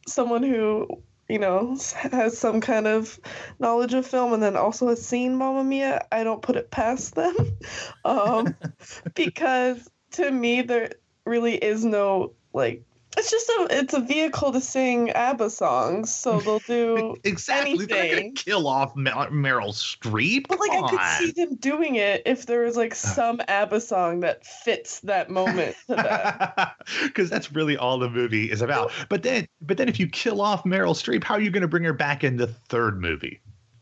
someone 0.08 0.44
who 0.44 0.88
you 1.30 1.40
know 1.40 1.78
has 2.12 2.38
some 2.38 2.60
kind 2.60 2.88
of 2.88 3.20
knowledge 3.60 3.94
of 3.94 4.06
film 4.06 4.34
and 4.34 4.44
then 4.44 4.58
also 4.58 4.88
has 4.90 5.06
seen 5.06 5.36
Mamma 5.36 5.64
Mia, 5.64 6.06
I 6.12 6.24
don't 6.24 6.42
put 6.42 6.58
it 6.58 6.72
past 6.72 7.16
them, 7.16 7.36
um, 8.06 8.56
because 9.16 9.88
to 10.12 10.30
me 10.30 10.62
there 10.64 10.92
really 11.26 11.56
is 11.56 11.86
no 11.86 12.34
like. 12.54 12.84
It's 13.20 13.32
just 13.32 13.50
a 13.50 13.68
it's 13.72 13.94
a 13.94 14.00
vehicle 14.00 14.54
to 14.54 14.62
sing 14.62 15.10
ABBA 15.12 15.50
songs, 15.50 16.14
so 16.14 16.40
they'll 16.42 16.60
do 16.60 17.18
exactly 17.26 17.86
they're 17.86 18.16
gonna 18.16 18.32
kill 18.32 18.66
off 18.68 18.96
Mer- 18.96 19.30
Meryl 19.30 19.74
Streep 19.74 20.48
But 20.48 20.60
like 20.60 20.72
Come 20.72 20.86
I 20.86 20.90
could 20.90 21.00
on. 21.00 21.18
see 21.20 21.32
them 21.32 21.56
doing 21.58 21.96
it 21.96 22.22
if 22.26 22.46
there 22.46 22.62
was 22.62 22.78
like 22.78 22.96
some 22.96 23.42
ABBA 23.48 23.82
song 23.82 24.22
that 24.22 24.46
fits 24.46 25.02
that 25.02 25.30
moment 25.30 25.76
to 25.88 25.96
that. 25.96 26.76
because 27.04 27.30
that's 27.30 27.52
really 27.52 27.76
all 27.76 28.00
the 28.00 28.10
movie 28.10 28.50
is 28.50 28.62
about. 28.62 28.92
But 29.10 29.24
then, 29.24 29.48
but 29.62 29.76
then, 29.78 29.90
if 29.90 30.00
you 30.00 30.08
kill 30.08 30.40
off 30.42 30.64
Meryl 30.64 30.94
Streep, 30.96 31.24
how 31.26 31.36
are 31.36 31.42
you 31.42 31.52
going 31.52 31.62
to 31.62 31.68
bring 31.68 31.84
her 31.84 31.94
back 31.94 32.24
in 32.24 32.38
the 32.38 32.48
third 32.48 33.02
movie? 33.02 33.42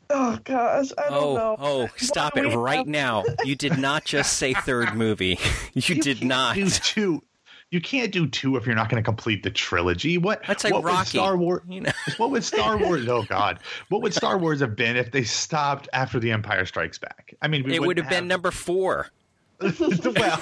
Oh 0.10 0.40
gosh, 0.46 0.88
I 0.98 1.10
don't 1.10 1.14
Oh, 1.24 1.36
know. 1.36 1.56
oh, 1.60 1.90
stop 1.98 2.36
Why 2.36 2.44
it 2.44 2.56
right 2.56 2.78
have- 2.78 2.88
now. 2.88 3.24
You 3.44 3.56
did 3.56 3.78
not 3.78 4.04
just 4.06 4.38
say 4.38 4.54
third 4.56 4.96
movie. 4.96 5.38
You, 5.74 5.96
did 6.02 6.18
can't 6.20 6.24
not. 6.24 6.56
do 6.56 6.70
two. 6.70 7.24
You 7.70 7.82
can't 7.82 8.14
do 8.14 8.28
two 8.28 8.56
if 8.56 8.66
you're 8.66 8.76
not 8.76 8.90
going 8.90 9.02
to 9.04 9.06
complete 9.06 9.44
the 9.44 9.52
trilogy. 9.52 10.18
What? 10.18 10.42
That's 10.48 10.64
like 10.64 10.72
what 10.74 10.84
would 10.84 10.90
Rocky. 10.90 11.10
Star 11.18 11.36
Wars. 11.36 11.62
You 11.68 11.82
know. 11.82 11.92
What 12.18 12.32
would 12.32 12.44
Star 12.44 12.78
Wars? 12.78 13.08
Oh 13.10 13.24
God, 13.24 13.60
what 13.90 14.02
would 14.02 14.14
Star 14.22 14.38
Wars 14.38 14.62
have 14.62 14.76
been 14.76 14.96
if 14.96 15.12
they 15.12 15.24
stopped 15.24 15.90
after 15.92 16.20
The 16.20 16.32
Empire 16.32 16.66
Strikes 16.66 16.98
Back? 16.98 17.34
I 17.42 17.48
mean, 17.50 17.70
It 17.70 17.82
would 17.82 17.98
have 17.98 18.10
been 18.10 18.28
number 18.28 18.52
four, 18.52 19.10
well, 19.60 20.38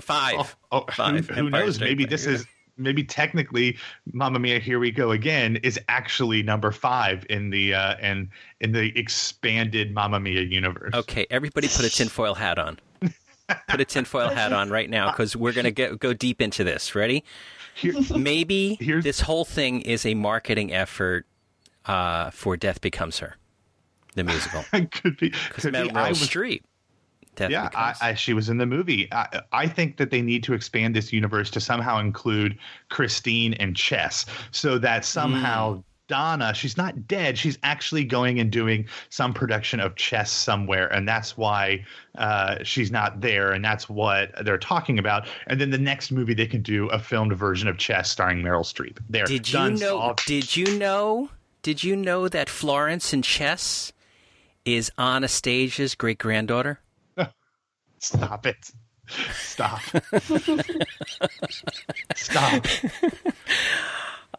five. 0.00 0.56
oh, 0.70 0.84
who, 0.90 1.18
who 1.20 1.50
knows? 1.50 1.80
Maybe 1.80 2.04
Back. 2.04 2.10
this 2.10 2.26
is 2.26 2.46
maybe 2.76 3.04
technically 3.04 3.78
Mamma 4.12 4.38
Mia, 4.38 4.58
Here 4.58 4.78
We 4.78 4.90
Go 4.90 5.12
Again 5.12 5.56
is 5.56 5.78
actually 5.88 6.42
number 6.42 6.72
five 6.72 7.24
in 7.30 7.50
the 7.50 7.74
uh, 7.74 7.96
in 7.98 8.30
in 8.60 8.72
the 8.72 8.96
expanded 8.98 9.94
Mamma 9.94 10.20
Mia 10.20 10.42
universe. 10.42 10.92
Okay, 10.94 11.26
everybody 11.30 11.68
put 11.68 11.84
a 11.84 11.90
tinfoil 11.90 12.34
hat 12.34 12.58
on. 12.58 12.78
Put 13.68 13.80
a 13.80 13.84
tinfoil 13.84 14.28
hat 14.28 14.52
on 14.52 14.70
right 14.70 14.88
now 14.88 15.10
because 15.10 15.36
we're 15.36 15.52
going 15.52 15.72
to 15.72 15.96
go 15.96 16.12
deep 16.12 16.40
into 16.40 16.64
this. 16.64 16.94
Ready? 16.94 17.24
Here, 17.74 17.94
Maybe 18.16 18.76
this 19.02 19.20
whole 19.20 19.44
thing 19.44 19.80
is 19.82 20.04
a 20.04 20.14
marketing 20.14 20.72
effort 20.72 21.26
uh, 21.86 22.30
for 22.30 22.56
Death 22.56 22.80
Becomes 22.80 23.18
Her, 23.18 23.36
the 24.14 24.24
musical. 24.24 24.64
could 24.90 25.16
be. 25.16 25.30
Because 25.30 25.64
Could 25.64 25.72
be. 25.72 25.78
Meryl 25.78 25.96
I 25.96 26.08
was, 26.10 26.18
Streep. 26.18 26.62
Death 27.36 27.50
yeah, 27.50 27.70
I, 27.74 27.94
I, 28.00 28.14
she 28.14 28.34
was 28.34 28.48
in 28.48 28.58
the 28.58 28.66
movie. 28.66 29.08
I, 29.12 29.40
I 29.52 29.66
think 29.68 29.96
that 29.98 30.10
they 30.10 30.20
need 30.20 30.42
to 30.44 30.52
expand 30.52 30.96
this 30.96 31.12
universe 31.12 31.48
to 31.52 31.60
somehow 31.60 31.98
include 31.98 32.58
Kristina 32.90 33.56
and 33.60 33.76
Chess, 33.76 34.26
so 34.50 34.78
that 34.78 35.04
somehow 35.04 35.74
Hmm. 35.74 35.80
Donna, 36.10 36.52
she's 36.52 36.76
not 36.76 37.06
dead. 37.06 37.38
She's 37.38 37.56
actually 37.62 38.02
going 38.02 38.40
and 38.40 38.50
doing 38.50 38.88
some 39.10 39.32
production 39.32 39.78
of 39.78 39.94
Chess 39.94 40.32
somewhere, 40.32 40.92
and 40.92 41.06
that's 41.06 41.36
why 41.36 41.84
uh, 42.18 42.56
she's 42.64 42.90
not 42.90 43.20
there, 43.20 43.52
and 43.52 43.64
that's 43.64 43.88
what 43.88 44.32
they're 44.44 44.58
talking 44.58 44.98
about. 44.98 45.28
And 45.46 45.60
then 45.60 45.70
the 45.70 45.78
next 45.78 46.10
movie, 46.10 46.34
they 46.34 46.48
can 46.48 46.62
do 46.62 46.88
a 46.88 46.98
filmed 46.98 47.32
version 47.36 47.68
of 47.68 47.78
Chess 47.78 48.10
starring 48.10 48.42
Meryl 48.42 48.64
Streep. 48.64 48.98
There, 49.08 49.24
Did 49.24 49.52
you 49.52 49.70
know? 49.70 49.76
solved. 49.76 50.26
Did 50.26 50.56
you 50.56 50.78
know? 50.78 51.30
Did 51.62 51.84
you 51.84 51.94
know 51.94 52.26
that 52.26 52.50
Florence 52.50 53.12
in 53.12 53.22
Chess 53.22 53.92
is 54.64 54.90
Anastasia's 54.98 55.94
great 55.94 56.18
granddaughter? 56.18 56.80
Stop 58.00 58.46
it. 58.46 58.68
Stop. 59.32 59.80
Stop. 62.16 62.66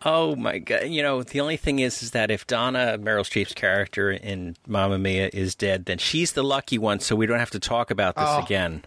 Oh 0.04 0.36
my 0.36 0.58
god! 0.58 0.88
You 0.88 1.04
know 1.04 1.22
the 1.24 1.40
only 1.42 1.58
thing 1.58 1.80
is, 1.80 2.02
is 2.02 2.12
that 2.12 2.32
if 2.32 2.48
Donna 2.48 2.98
Meryl 3.00 3.22
Streep's 3.24 3.54
character 3.54 4.12
in 4.12 4.56
Mamma 4.68 4.98
Mia 4.98 5.30
is 5.32 5.54
dead, 5.56 5.86
then 5.86 5.98
she's 6.00 6.34
the 6.34 6.44
lucky 6.44 6.78
one, 6.80 7.00
so 7.00 7.16
we 7.16 7.26
don't 7.28 7.38
have 7.40 7.52
to 7.52 7.60
talk 7.60 7.92
about 7.92 8.16
this 8.16 8.26
Oh. 8.28 8.42
again. 8.44 8.84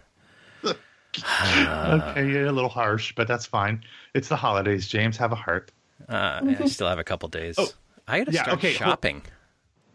okay, 0.63 2.29
yeah, 2.33 2.49
a 2.49 2.51
little 2.51 2.69
harsh, 2.69 3.13
but 3.15 3.27
that's 3.27 3.45
fine. 3.45 3.81
It's 4.13 4.27
the 4.27 4.35
holidays, 4.35 4.87
James. 4.87 5.15
Have 5.17 5.31
a 5.31 5.35
heart. 5.35 5.71
Uh, 6.09 6.41
I 6.59 6.65
still 6.67 6.87
have 6.89 6.99
a 6.99 7.03
couple 7.05 7.29
days. 7.29 7.55
Oh, 7.57 7.69
I 8.07 8.19
gotta 8.19 8.31
yeah, 8.33 8.43
start 8.43 8.57
okay, 8.57 8.71
well- 8.71 8.89
shopping. 8.89 9.21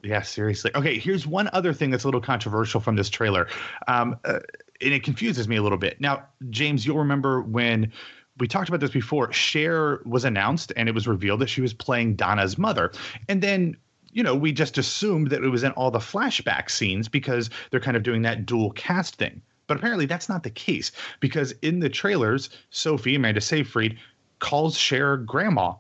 Yeah, 0.03 0.23
seriously. 0.23 0.71
Okay, 0.75 0.99
here's 0.99 1.27
one 1.27 1.51
other 1.53 1.75
thing 1.75 1.91
that's 1.91 2.05
a 2.05 2.07
little 2.07 2.23
controversial 2.23 2.81
from 2.81 2.97
this 2.97 3.11
trailer, 3.11 3.49
um, 3.87 4.17
uh, 4.25 4.39
and 4.81 4.95
it 4.95 5.03
confuses 5.03 5.47
me 5.47 5.57
a 5.57 5.63
little 5.63 5.77
bit. 5.77 6.01
Now, 6.01 6.25
James, 6.49 6.87
you'll 6.87 6.97
remember 6.97 7.43
when 7.43 7.93
we 8.41 8.49
talked 8.49 8.69
about 8.69 8.81
this 8.81 8.91
before. 8.91 9.33
Cher 9.33 10.01
was 10.05 10.25
announced, 10.25 10.73
and 10.77 10.89
it 10.89 10.95
was 10.95 11.07
revealed 11.07 11.41
that 11.41 11.49
she 11.49 11.61
was 11.61 11.75
playing 11.75 12.17
Donna's 12.17 12.59
mother, 12.59 12.93
and 13.29 13.43
then. 13.43 13.77
You 14.13 14.25
know, 14.25 14.35
we 14.35 14.51
just 14.51 14.77
assumed 14.77 15.31
that 15.31 15.45
it 15.45 15.51
was 15.51 15.63
in 15.63 15.71
all 15.71 15.93
the 15.93 16.01
flashback 16.01 16.69
scenes 16.69 17.07
because 17.07 17.49
they're 17.71 17.79
kind 17.79 17.97
of 17.97 18.03
doing 18.03 18.23
that 18.23 18.45
dual 18.45 18.73
cast 18.73 19.15
thing. 19.15 19.41
But 19.69 19.77
apparently, 19.77 20.05
that's 20.05 20.29
not 20.29 20.43
the 20.43 20.51
case 20.51 20.91
because 21.21 21.55
in 21.63 21.79
the 21.79 21.89
trailers, 21.89 22.51
Sophie 22.71 23.15
Amanda 23.15 23.41
Seyfried 23.41 24.01
calls 24.41 24.77
Cher 24.77 25.17
grandma. 25.17 25.75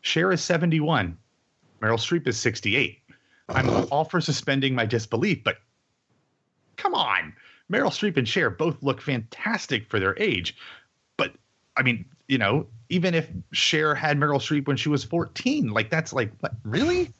Cher 0.00 0.32
is 0.32 0.40
71. 0.40 1.18
Meryl 1.82 1.98
Streep 1.98 2.26
is 2.26 2.38
68. 2.38 3.00
I'm 3.50 3.68
all 3.90 4.06
for 4.06 4.22
suspending 4.22 4.74
my 4.74 4.86
disbelief, 4.86 5.44
but 5.44 5.58
come 6.76 6.94
on. 6.94 7.34
Meryl 7.70 7.90
Streep 7.90 8.16
and 8.16 8.26
Cher 8.28 8.48
both 8.50 8.82
look 8.82 9.00
fantastic 9.00 9.90
for 9.90 10.00
their 10.00 10.18
age. 10.18 10.56
But 11.74 11.80
I 11.80 11.84
mean, 11.84 12.04
you 12.28 12.38
know, 12.38 12.66
even 12.88 13.14
if 13.14 13.28
Cher 13.52 13.94
had 13.94 14.18
Meryl 14.18 14.38
Streep 14.40 14.66
when 14.66 14.76
she 14.76 14.88
was 14.88 15.04
14, 15.04 15.70
like 15.70 15.90
that's 15.90 16.12
like 16.12 16.30
what, 16.40 16.52
really? 16.64 17.10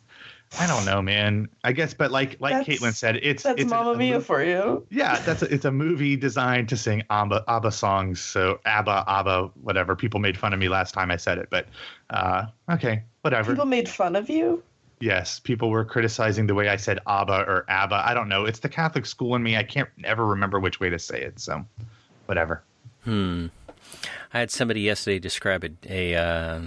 I 0.60 0.66
don't 0.66 0.84
know, 0.84 1.00
man. 1.00 1.48
I 1.64 1.72
guess, 1.72 1.94
but 1.94 2.10
like 2.10 2.36
like 2.38 2.52
That's- 2.52 2.66
Caitlin 2.80 2.94
said, 2.94 3.16
it's 3.22 3.42
That's 3.42 3.62
it's 3.62 3.72
a- 3.72 3.74
Mamma 3.74 3.92
a 3.92 3.96
Mia 3.96 4.14
mo- 4.16 4.20
for 4.20 4.44
you. 4.44 4.86
yeah, 4.90 5.18
that's 5.20 5.40
a, 5.40 5.46
it's 5.52 5.64
a 5.64 5.70
movie 5.72 6.14
designed 6.14 6.68
to 6.68 6.76
sing 6.76 7.02
ABBA, 7.08 7.44
ABBA 7.48 7.72
songs. 7.72 8.20
So 8.20 8.60
ABBA, 8.66 9.04
ABBA, 9.06 9.50
whatever. 9.62 9.96
People 9.96 10.20
made 10.20 10.36
fun 10.36 10.52
of 10.52 10.58
me 10.58 10.68
last 10.68 10.92
time 10.92 11.10
I 11.10 11.16
said 11.16 11.38
it, 11.38 11.48
but 11.50 11.68
uh, 12.10 12.44
okay, 12.70 13.02
whatever. 13.22 13.52
People 13.52 13.64
made 13.64 13.88
fun 13.88 14.14
of 14.14 14.28
you. 14.28 14.62
yes, 15.00 15.40
people 15.40 15.70
were 15.70 15.86
criticizing 15.86 16.46
the 16.46 16.54
way 16.54 16.68
I 16.68 16.76
said 16.76 16.98
ABBA 17.06 17.44
or 17.48 17.64
ABBA. 17.68 18.02
I 18.06 18.12
don't 18.12 18.28
know. 18.28 18.44
It's 18.44 18.58
the 18.58 18.68
Catholic 18.68 19.06
school 19.06 19.34
in 19.36 19.42
me. 19.42 19.56
I 19.56 19.62
can't 19.62 19.88
ever 20.04 20.26
remember 20.26 20.60
which 20.60 20.80
way 20.80 20.90
to 20.90 20.98
say 20.98 21.22
it. 21.22 21.40
So, 21.40 21.64
whatever. 22.26 22.62
I 24.32 24.38
had 24.40 24.50
somebody 24.50 24.80
yesterday 24.80 25.18
describe 25.18 25.64
it, 25.64 25.72
a 25.88 26.14
uh, 26.14 26.60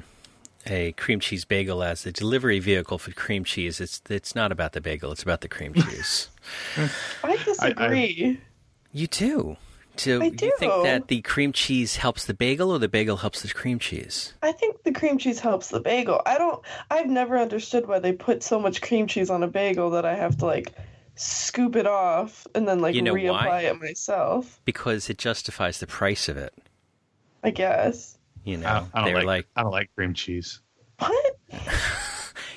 a 0.67 0.91
cream 0.93 1.19
cheese 1.19 1.45
bagel 1.45 1.83
as 1.83 2.03
the 2.03 2.11
delivery 2.11 2.59
vehicle 2.59 2.97
for 2.97 3.11
cream 3.11 3.43
cheese. 3.43 3.79
It's 3.79 4.01
it's 4.09 4.35
not 4.35 4.51
about 4.51 4.73
the 4.73 4.81
bagel; 4.81 5.11
it's 5.11 5.23
about 5.23 5.41
the 5.41 5.47
cream 5.47 5.73
cheese. 5.75 6.29
I 7.23 7.37
disagree. 7.43 8.39
you 8.91 9.07
do. 9.07 9.57
So 9.97 10.21
I 10.21 10.25
you 10.25 10.53
think 10.59 10.83
that 10.83 11.07
the 11.07 11.21
cream 11.21 11.53
cheese 11.53 11.95
helps 11.95 12.25
the 12.25 12.33
bagel, 12.33 12.69
or 12.71 12.79
the 12.79 12.89
bagel 12.89 13.17
helps 13.17 13.41
the 13.41 13.47
cream 13.47 13.79
cheese? 13.79 14.33
I 14.41 14.51
think 14.51 14.83
the 14.83 14.91
cream 14.91 15.17
cheese 15.17 15.39
helps 15.39 15.69
the 15.69 15.79
bagel. 15.79 16.21
I 16.25 16.37
don't. 16.37 16.61
I've 16.91 17.07
never 17.07 17.37
understood 17.37 17.87
why 17.87 17.99
they 17.99 18.11
put 18.11 18.43
so 18.43 18.59
much 18.59 18.81
cream 18.81 19.07
cheese 19.07 19.29
on 19.29 19.41
a 19.41 19.47
bagel 19.47 19.91
that 19.91 20.05
I 20.05 20.15
have 20.15 20.37
to 20.39 20.45
like 20.45 20.73
scoop 21.15 21.77
it 21.77 21.87
off 21.87 22.45
and 22.53 22.67
then 22.67 22.81
like 22.81 22.93
You 22.93 23.01
know 23.01 23.13
reapply 23.13 23.45
why? 23.47 23.61
it 23.61 23.79
myself. 23.79 24.59
Because 24.65 25.09
it 25.09 25.17
justifies 25.17 25.79
the 25.79 25.87
price 25.87 26.27
of 26.27 26.35
it. 26.35 26.53
I 27.45 27.51
guess. 27.51 28.17
You 28.43 28.57
know, 28.57 28.67
I 28.67 28.73
don't, 28.73 28.89
I 28.93 28.99
don't 29.01 29.05
they're 29.05 29.15
like, 29.17 29.25
like 29.25 29.47
I 29.55 29.61
don't 29.61 29.71
like 29.71 29.89
cream 29.95 30.13
cheese. 30.15 30.61
What? 30.97 31.37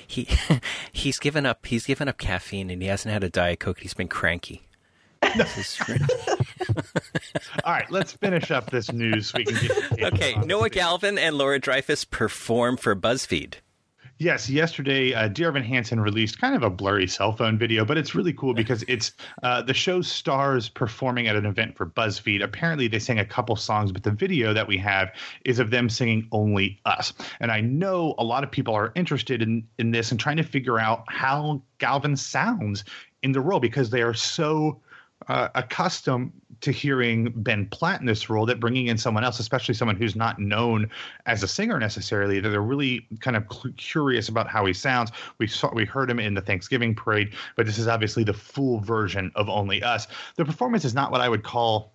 he 0.07 0.27
he's 0.91 1.19
given 1.19 1.45
up 1.45 1.65
he's 1.67 1.85
given 1.85 2.07
up 2.07 2.17
caffeine 2.17 2.71
and 2.71 2.81
he 2.81 2.87
hasn't 2.87 3.13
had 3.13 3.23
a 3.23 3.29
diet 3.29 3.59
coke 3.59 3.79
he's 3.79 3.93
been 3.93 4.07
cranky 4.07 4.67
This 5.37 5.79
All 7.63 7.73
right, 7.73 7.89
let's 7.91 8.13
finish 8.13 8.49
up 8.49 8.71
this 8.71 8.91
news 8.91 9.31
we 9.33 9.45
can 9.45 9.67
get. 9.67 10.13
okay 10.13 10.35
noah 10.45 10.69
galvin 10.69 11.19
and 11.19 11.37
laura 11.37 11.59
dreyfuss 11.59 12.09
perform 12.09 12.75
for 12.77 12.95
buzzfeed 12.95 13.55
Yes, 14.21 14.49
yesterday, 14.49 15.13
uh, 15.13 15.29
Dear 15.29 15.47
Evan 15.47 15.63
Hansen 15.63 15.97
released 15.97 16.41
kind 16.41 16.53
of 16.53 16.61
a 16.61 16.69
blurry 16.69 17.07
cell 17.07 17.31
phone 17.31 17.57
video, 17.57 17.85
but 17.85 17.97
it's 17.97 18.13
really 18.13 18.33
cool 18.33 18.53
because 18.53 18.83
it's 18.89 19.13
uh, 19.43 19.61
the 19.61 19.73
show 19.73 20.01
stars 20.01 20.67
performing 20.67 21.29
at 21.29 21.37
an 21.37 21.45
event 21.45 21.77
for 21.77 21.85
BuzzFeed. 21.85 22.43
Apparently, 22.43 22.89
they 22.89 22.99
sang 22.99 23.19
a 23.19 23.25
couple 23.25 23.55
songs, 23.55 23.93
but 23.93 24.03
the 24.03 24.11
video 24.11 24.53
that 24.53 24.67
we 24.67 24.77
have 24.77 25.13
is 25.45 25.57
of 25.57 25.71
them 25.71 25.87
singing 25.87 26.27
"Only 26.33 26.81
Us." 26.83 27.13
And 27.39 27.49
I 27.49 27.61
know 27.61 28.13
a 28.17 28.23
lot 28.25 28.43
of 28.43 28.51
people 28.51 28.75
are 28.75 28.91
interested 28.93 29.41
in 29.41 29.65
in 29.77 29.91
this 29.91 30.11
and 30.11 30.19
trying 30.19 30.35
to 30.35 30.43
figure 30.43 30.79
out 30.79 31.05
how 31.07 31.61
Galvin 31.77 32.17
sounds 32.17 32.83
in 33.23 33.31
the 33.31 33.39
role 33.39 33.61
because 33.61 33.89
they 33.89 34.01
are 34.01 34.13
so 34.13 34.81
uh, 35.27 35.49
accustomed 35.55 36.31
to 36.61 36.71
hearing 36.71 37.31
Ben 37.35 37.65
Platt 37.67 37.99
in 37.99 38.05
this 38.05 38.29
role 38.29 38.45
that 38.45 38.59
bringing 38.59 38.87
in 38.87 38.97
someone 38.97 39.23
else, 39.23 39.39
especially 39.39 39.73
someone 39.73 39.95
who's 39.95 40.15
not 40.15 40.39
known 40.39 40.89
as 41.25 41.43
a 41.43 41.47
singer 41.47 41.79
necessarily, 41.79 42.39
that 42.39 42.49
they're 42.49 42.61
really 42.61 43.07
kind 43.19 43.37
of 43.37 43.45
curious 43.77 44.29
about 44.29 44.47
how 44.47 44.65
he 44.65 44.73
sounds. 44.73 45.11
We 45.37 45.47
saw 45.47 45.73
we 45.73 45.85
heard 45.85 46.09
him 46.09 46.19
in 46.19 46.33
the 46.33 46.41
Thanksgiving 46.41 46.95
parade, 46.95 47.33
but 47.55 47.65
this 47.65 47.77
is 47.77 47.87
obviously 47.87 48.23
the 48.23 48.33
full 48.33 48.79
version 48.79 49.31
of 49.35 49.49
Only 49.49 49.83
Us. 49.83 50.07
The 50.35 50.45
performance 50.45 50.83
is 50.85 50.93
not 50.93 51.11
what 51.11 51.21
I 51.21 51.29
would 51.29 51.43
call 51.43 51.93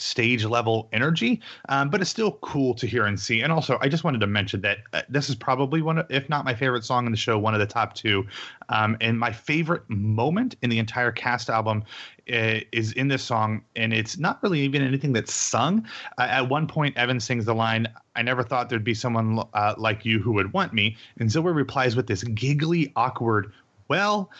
stage 0.00 0.44
level 0.44 0.88
energy, 0.92 1.40
um, 1.68 1.90
but 1.90 2.00
it's 2.00 2.10
still 2.10 2.32
cool 2.42 2.74
to 2.74 2.86
hear 2.86 3.06
and 3.06 3.18
see. 3.18 3.42
And 3.42 3.52
also, 3.52 3.78
I 3.80 3.88
just 3.88 4.04
wanted 4.04 4.20
to 4.20 4.26
mention 4.26 4.60
that 4.62 4.78
uh, 4.92 5.02
this 5.08 5.28
is 5.28 5.34
probably 5.34 5.82
one, 5.82 5.98
of, 5.98 6.06
if 6.10 6.28
not 6.28 6.44
my 6.44 6.54
favorite 6.54 6.84
song 6.84 7.06
in 7.06 7.12
the 7.12 7.18
show, 7.18 7.38
one 7.38 7.54
of 7.54 7.60
the 7.60 7.66
top 7.66 7.94
two. 7.94 8.26
Um, 8.68 8.96
and 9.00 9.18
my 9.18 9.32
favorite 9.32 9.82
moment 9.88 10.56
in 10.62 10.70
the 10.70 10.78
entire 10.78 11.12
cast 11.12 11.50
album 11.50 11.84
uh, 12.32 12.60
is 12.72 12.92
in 12.92 13.08
this 13.08 13.22
song, 13.22 13.62
and 13.76 13.92
it's 13.92 14.18
not 14.18 14.42
really 14.42 14.60
even 14.60 14.82
anything 14.82 15.12
that's 15.12 15.34
sung. 15.34 15.86
Uh, 16.18 16.22
at 16.22 16.48
one 16.48 16.66
point, 16.66 16.96
Evan 16.96 17.20
sings 17.20 17.44
the 17.44 17.54
line, 17.54 17.86
I 18.16 18.22
never 18.22 18.42
thought 18.42 18.68
there'd 18.68 18.84
be 18.84 18.94
someone 18.94 19.42
uh, 19.54 19.74
like 19.78 20.04
you 20.04 20.20
who 20.20 20.32
would 20.32 20.52
want 20.52 20.72
me. 20.72 20.96
And 21.18 21.28
Zilwer 21.28 21.54
replies 21.54 21.96
with 21.96 22.06
this 22.06 22.22
giggly, 22.24 22.92
awkward, 22.96 23.52
well, 23.88 24.30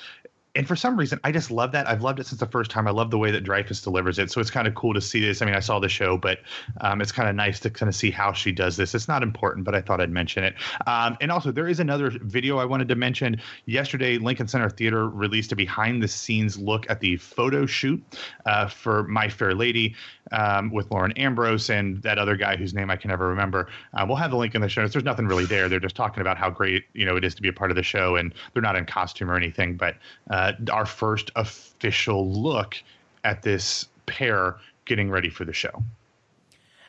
and 0.56 0.66
for 0.66 0.74
some 0.74 0.98
reason, 0.98 1.20
I 1.22 1.30
just 1.30 1.50
love 1.50 1.70
that. 1.72 1.88
I've 1.88 2.02
loved 2.02 2.18
it 2.18 2.26
since 2.26 2.40
the 2.40 2.46
first 2.46 2.70
time. 2.70 2.88
I 2.88 2.90
love 2.90 3.10
the 3.10 3.18
way 3.18 3.30
that 3.30 3.44
Dreyfuss 3.44 3.84
delivers 3.84 4.18
it. 4.18 4.32
So 4.32 4.40
it's 4.40 4.50
kind 4.50 4.66
of 4.66 4.74
cool 4.74 4.92
to 4.94 5.00
see 5.00 5.20
this. 5.20 5.42
I 5.42 5.46
mean, 5.46 5.54
I 5.54 5.60
saw 5.60 5.78
the 5.78 5.88
show, 5.88 6.18
but 6.18 6.40
um, 6.80 7.00
it's 7.00 7.12
kind 7.12 7.28
of 7.28 7.36
nice 7.36 7.60
to 7.60 7.70
kind 7.70 7.88
of 7.88 7.94
see 7.94 8.10
how 8.10 8.32
she 8.32 8.50
does 8.50 8.76
this. 8.76 8.94
It's 8.94 9.06
not 9.06 9.22
important, 9.22 9.64
but 9.64 9.76
I 9.76 9.80
thought 9.80 10.00
I'd 10.00 10.10
mention 10.10 10.42
it. 10.42 10.54
Um, 10.86 11.16
and 11.20 11.30
also, 11.30 11.52
there 11.52 11.68
is 11.68 11.78
another 11.78 12.10
video 12.22 12.58
I 12.58 12.64
wanted 12.64 12.88
to 12.88 12.96
mention. 12.96 13.40
Yesterday, 13.66 14.18
Lincoln 14.18 14.48
Center 14.48 14.68
Theater 14.68 15.08
released 15.08 15.52
a 15.52 15.56
behind 15.56 16.02
the 16.02 16.08
scenes 16.08 16.58
look 16.58 16.88
at 16.90 17.00
the 17.00 17.16
photo 17.16 17.64
shoot 17.64 18.02
uh, 18.46 18.66
for 18.66 19.04
My 19.04 19.28
Fair 19.28 19.54
Lady 19.54 19.94
um, 20.32 20.70
with 20.70 20.90
Lauren 20.90 21.12
Ambrose 21.12 21.70
and 21.70 22.02
that 22.02 22.18
other 22.18 22.36
guy 22.36 22.56
whose 22.56 22.74
name 22.74 22.90
I 22.90 22.96
can 22.96 23.10
never 23.10 23.28
remember. 23.28 23.68
Uh, 23.94 24.04
we'll 24.06 24.16
have 24.16 24.30
the 24.30 24.36
link 24.36 24.54
in 24.54 24.60
the 24.60 24.68
show 24.68 24.82
notes. 24.82 24.92
There's 24.92 25.04
nothing 25.04 25.26
really 25.26 25.44
there. 25.44 25.68
They're 25.68 25.80
just 25.80 25.96
talking 25.96 26.20
about 26.20 26.36
how 26.36 26.50
great 26.50 26.84
you 26.94 27.04
know 27.04 27.16
it 27.16 27.24
is 27.24 27.34
to 27.36 27.42
be 27.42 27.48
a 27.48 27.52
part 27.52 27.70
of 27.70 27.76
the 27.76 27.82
show, 27.82 28.16
and 28.16 28.34
they're 28.52 28.62
not 28.62 28.76
in 28.76 28.84
costume 28.86 29.30
or 29.30 29.36
anything. 29.36 29.76
But 29.76 29.96
uh, 30.30 30.39
our 30.70 30.86
first 30.86 31.30
official 31.36 32.30
look 32.30 32.76
at 33.24 33.42
this 33.42 33.86
pair 34.06 34.56
getting 34.84 35.10
ready 35.10 35.30
for 35.30 35.44
the 35.44 35.52
show. 35.52 35.82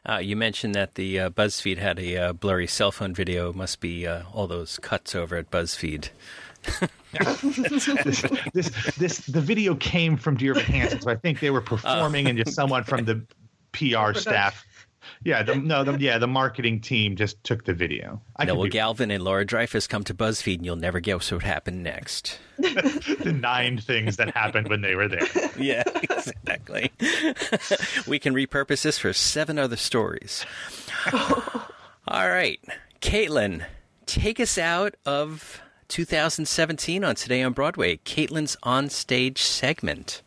uh, 0.08 0.18
you 0.18 0.36
mentioned 0.36 0.74
that 0.76 0.96
the 0.96 1.20
uh, 1.20 1.30
buzzfeed 1.30 1.78
had 1.78 2.00
a 2.00 2.18
uh, 2.18 2.34
blurry 2.34 2.68
cell 2.68 2.92
phone 2.92 3.14
video 3.14 3.50
it 3.50 3.56
must 3.56 3.80
be 3.80 4.08
uh, 4.08 4.24
all 4.34 4.48
those 4.48 4.80
cuts 4.80 5.14
over 5.16 5.36
at 5.36 5.52
buzzfeed 5.52 6.10
this, 6.64 8.22
this, 8.54 8.96
this, 8.98 9.18
the 9.20 9.42
video 9.42 9.76
came 9.76 10.18
from 10.18 10.38
Dear 10.38 10.52
Evan 10.52 10.64
Hansen, 10.64 11.02
so 11.02 11.10
I 11.10 11.16
think 11.16 11.40
they 11.40 11.50
were 11.50 11.62
performing, 11.62 12.28
and 12.28 12.38
just 12.38 12.54
someone 12.54 12.84
from 12.84 13.06
the 13.06 13.22
PR 13.72 14.14
staff. 14.18 14.66
Yeah, 15.24 15.44
the, 15.44 15.56
no, 15.56 15.84
the, 15.84 15.98
yeah, 16.00 16.18
the 16.18 16.28
marketing 16.28 16.82
team 16.82 17.16
just 17.16 17.44
took 17.44 17.66
the 17.66 17.74
video. 17.74 18.22
I 18.36 18.46
could 18.46 18.56
noah 18.56 18.70
galvin 18.70 19.12
and 19.12 19.24
laura 19.24 19.46
dreyfuss 19.46 19.88
come 19.88 20.04
to 20.06 20.14
buzzfeed 20.14 20.58
and 20.58 20.66
you'll 20.66 20.76
never 20.76 21.00
guess 21.00 21.32
what 21.32 21.44
happened 21.44 21.84
next 21.84 22.40
the 22.58 23.36
nine 23.40 23.78
things 23.78 24.18
that 24.18 24.36
happened 24.36 24.68
when 24.70 24.82
they 24.82 24.96
were 24.96 25.08
there. 25.08 25.28
yeah, 25.58 25.84
exactly. 25.96 26.92
we 28.08 28.20
can 28.20 28.34
repurpose 28.34 28.84
this 28.84 29.00
for 29.00 29.14
seven 29.14 29.58
other 29.58 29.76
stories. 29.76 30.46
All 32.08 32.30
right, 32.30 32.60
Caitlin, 33.02 33.66
take 34.06 34.40
us 34.40 34.58
out 34.58 34.96
of 35.06 35.62
2017 35.88 37.04
on 37.04 37.16
Today 37.16 37.42
on 37.42 37.54
Broadway. 37.54 37.98
Caitlin's 37.98 38.58
on 38.64 38.90
stage 38.90 39.42
segment. 39.42 40.22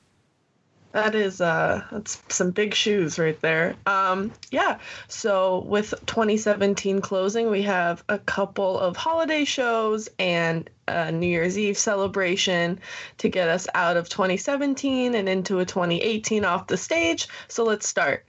That 0.94 1.16
is 1.16 1.40
uh 1.40 1.83
that's 1.90 2.22
some 2.28 2.52
big 2.52 2.72
shoes 2.72 3.18
right 3.18 3.38
there. 3.40 3.74
Um 3.85 4.30
yeah. 4.52 4.78
So 5.09 5.64
with 5.66 5.92
2017 6.07 7.00
closing, 7.00 7.50
we 7.50 7.62
have 7.62 8.04
a 8.09 8.20
couple 8.20 8.78
of 8.78 8.96
holiday 8.96 9.44
shows 9.44 10.09
and 10.20 10.70
a 10.87 11.11
New 11.11 11.26
Year's 11.26 11.59
Eve 11.59 11.76
celebration 11.76 12.78
to 13.18 13.28
get 13.28 13.48
us 13.48 13.66
out 13.74 13.96
of 13.96 14.09
2017 14.09 15.16
and 15.16 15.28
into 15.28 15.59
a 15.59 15.64
2018 15.64 16.44
off 16.44 16.68
the 16.68 16.76
stage. 16.76 17.26
So 17.48 17.64
let's 17.64 17.88
start. 17.88 18.24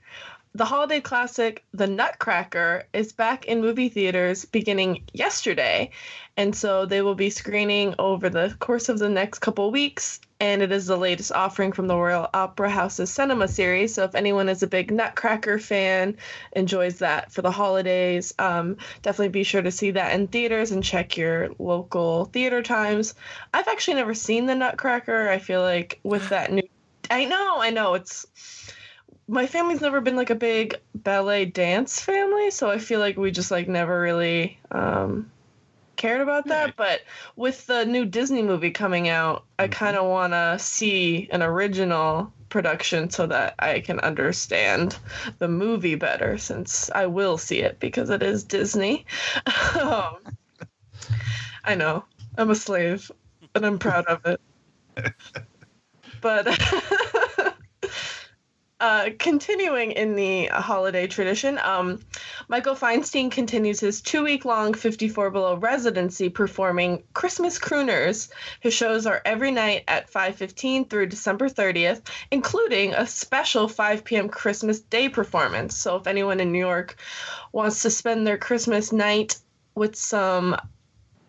The 0.56 0.64
holiday 0.64 1.00
classic 1.00 1.64
The 1.72 1.86
Nutcracker 1.86 2.88
is 2.92 3.12
back 3.12 3.44
in 3.44 3.60
movie 3.60 3.90
theaters 3.90 4.44
beginning 4.44 5.04
yesterday. 5.12 5.92
And 6.36 6.56
so 6.56 6.84
they 6.84 7.00
will 7.00 7.14
be 7.14 7.30
screening 7.30 7.94
over 8.00 8.28
the 8.28 8.56
course 8.58 8.88
of 8.88 8.98
the 8.98 9.08
next 9.08 9.38
couple 9.38 9.70
weeks 9.70 10.18
and 10.38 10.60
it 10.62 10.70
is 10.70 10.86
the 10.86 10.96
latest 10.96 11.32
offering 11.32 11.72
from 11.72 11.86
the 11.86 11.96
Royal 11.96 12.28
Opera 12.34 12.68
House's 12.68 13.10
cinema 13.10 13.48
series. 13.48 13.94
So 13.94 14.04
if 14.04 14.14
anyone 14.14 14.48
is 14.48 14.62
a 14.62 14.66
big 14.66 14.90
Nutcracker 14.90 15.58
fan, 15.58 16.16
enjoys 16.52 16.98
that 16.98 17.32
for 17.32 17.40
the 17.42 17.50
holidays, 17.50 18.34
um, 18.38 18.76
definitely 19.02 19.30
be 19.30 19.44
sure 19.44 19.62
to 19.62 19.70
see 19.70 19.92
that 19.92 20.14
in 20.14 20.28
theaters 20.28 20.72
and 20.72 20.84
check 20.84 21.16
your 21.16 21.50
local 21.58 22.26
theater 22.26 22.62
times. 22.62 23.14
I've 23.54 23.68
actually 23.68 23.94
never 23.94 24.14
seen 24.14 24.46
the 24.46 24.54
Nutcracker. 24.54 25.28
I 25.30 25.38
feel 25.38 25.62
like 25.62 26.00
with 26.02 26.28
that 26.30 26.52
new, 26.52 26.68
I 27.10 27.24
know, 27.24 27.56
I 27.58 27.70
know 27.70 27.94
it's. 27.94 28.26
My 29.28 29.46
family's 29.46 29.80
never 29.80 30.00
been 30.00 30.14
like 30.14 30.30
a 30.30 30.36
big 30.36 30.76
ballet 30.94 31.46
dance 31.46 32.00
family, 32.00 32.52
so 32.52 32.70
I 32.70 32.78
feel 32.78 33.00
like 33.00 33.16
we 33.16 33.32
just 33.32 33.50
like 33.50 33.66
never 33.66 34.00
really 34.00 34.60
um, 34.70 35.32
cared 35.96 36.20
about 36.20 36.46
that. 36.46 36.64
Right. 36.64 36.76
But 36.76 37.00
with 37.36 37.66
the 37.66 37.84
new 37.84 38.04
Disney 38.04 38.42
movie 38.42 38.70
coming 38.70 39.08
out, 39.08 39.44
I 39.58 39.68
kind 39.68 39.96
of 39.96 40.06
want 40.06 40.32
to 40.32 40.58
see 40.58 41.28
an 41.30 41.42
original 41.42 42.32
production 42.48 43.10
so 43.10 43.26
that 43.26 43.54
I 43.58 43.80
can 43.80 44.00
understand 44.00 44.96
the 45.38 45.48
movie 45.48 45.94
better 45.94 46.38
since 46.38 46.90
I 46.94 47.06
will 47.06 47.38
see 47.38 47.58
it 47.58 47.80
because 47.80 48.10
it 48.10 48.22
is 48.22 48.44
Disney. 48.44 49.06
um, 49.80 50.16
I 51.64 51.74
know. 51.74 52.04
I'm 52.38 52.50
a 52.50 52.54
slave 52.54 53.10
and 53.54 53.66
I'm 53.66 53.78
proud 53.78 54.06
of 54.06 54.24
it. 54.26 54.40
but 56.20 56.46
uh, 58.78 59.08
continuing 59.18 59.92
in 59.92 60.16
the 60.16 60.46
holiday 60.46 61.06
tradition, 61.06 61.58
um, 61.62 61.98
Michael 62.48 62.74
Feinstein 62.74 63.30
continues 63.30 63.80
his 63.80 64.02
two 64.02 64.22
week 64.22 64.44
long 64.44 64.74
54 64.74 65.30
Below 65.30 65.56
residency 65.56 66.28
performing 66.28 67.02
Christmas 67.14 67.58
Crooners. 67.58 68.28
His 68.60 68.74
shows 68.74 69.06
are 69.06 69.22
every 69.24 69.50
night 69.50 69.84
at 69.88 70.10
5.15 70.10 70.90
through 70.90 71.06
December 71.06 71.48
30th, 71.48 72.02
including 72.30 72.92
a 72.92 73.06
special 73.06 73.66
5 73.66 74.04
p.m. 74.04 74.28
Christmas 74.28 74.80
Day 74.80 75.08
performance. 75.08 75.74
So 75.74 75.96
if 75.96 76.06
anyone 76.06 76.40
in 76.40 76.52
New 76.52 76.58
York 76.58 76.96
wants 77.52 77.80
to 77.82 77.90
spend 77.90 78.26
their 78.26 78.38
Christmas 78.38 78.92
night 78.92 79.38
with 79.74 79.96
some 79.96 80.54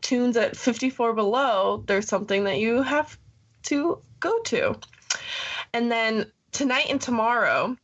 tunes 0.01 0.35
at 0.35 0.57
54 0.57 1.13
Below, 1.13 1.83
there's 1.87 2.09
something 2.09 2.43
that 2.43 2.59
you 2.59 2.81
have 2.81 3.17
to 3.63 4.01
go 4.19 4.37
to. 4.43 4.75
And 5.73 5.91
then 5.91 6.31
tonight 6.51 6.87
and 6.89 7.01
tomorrow 7.01 7.77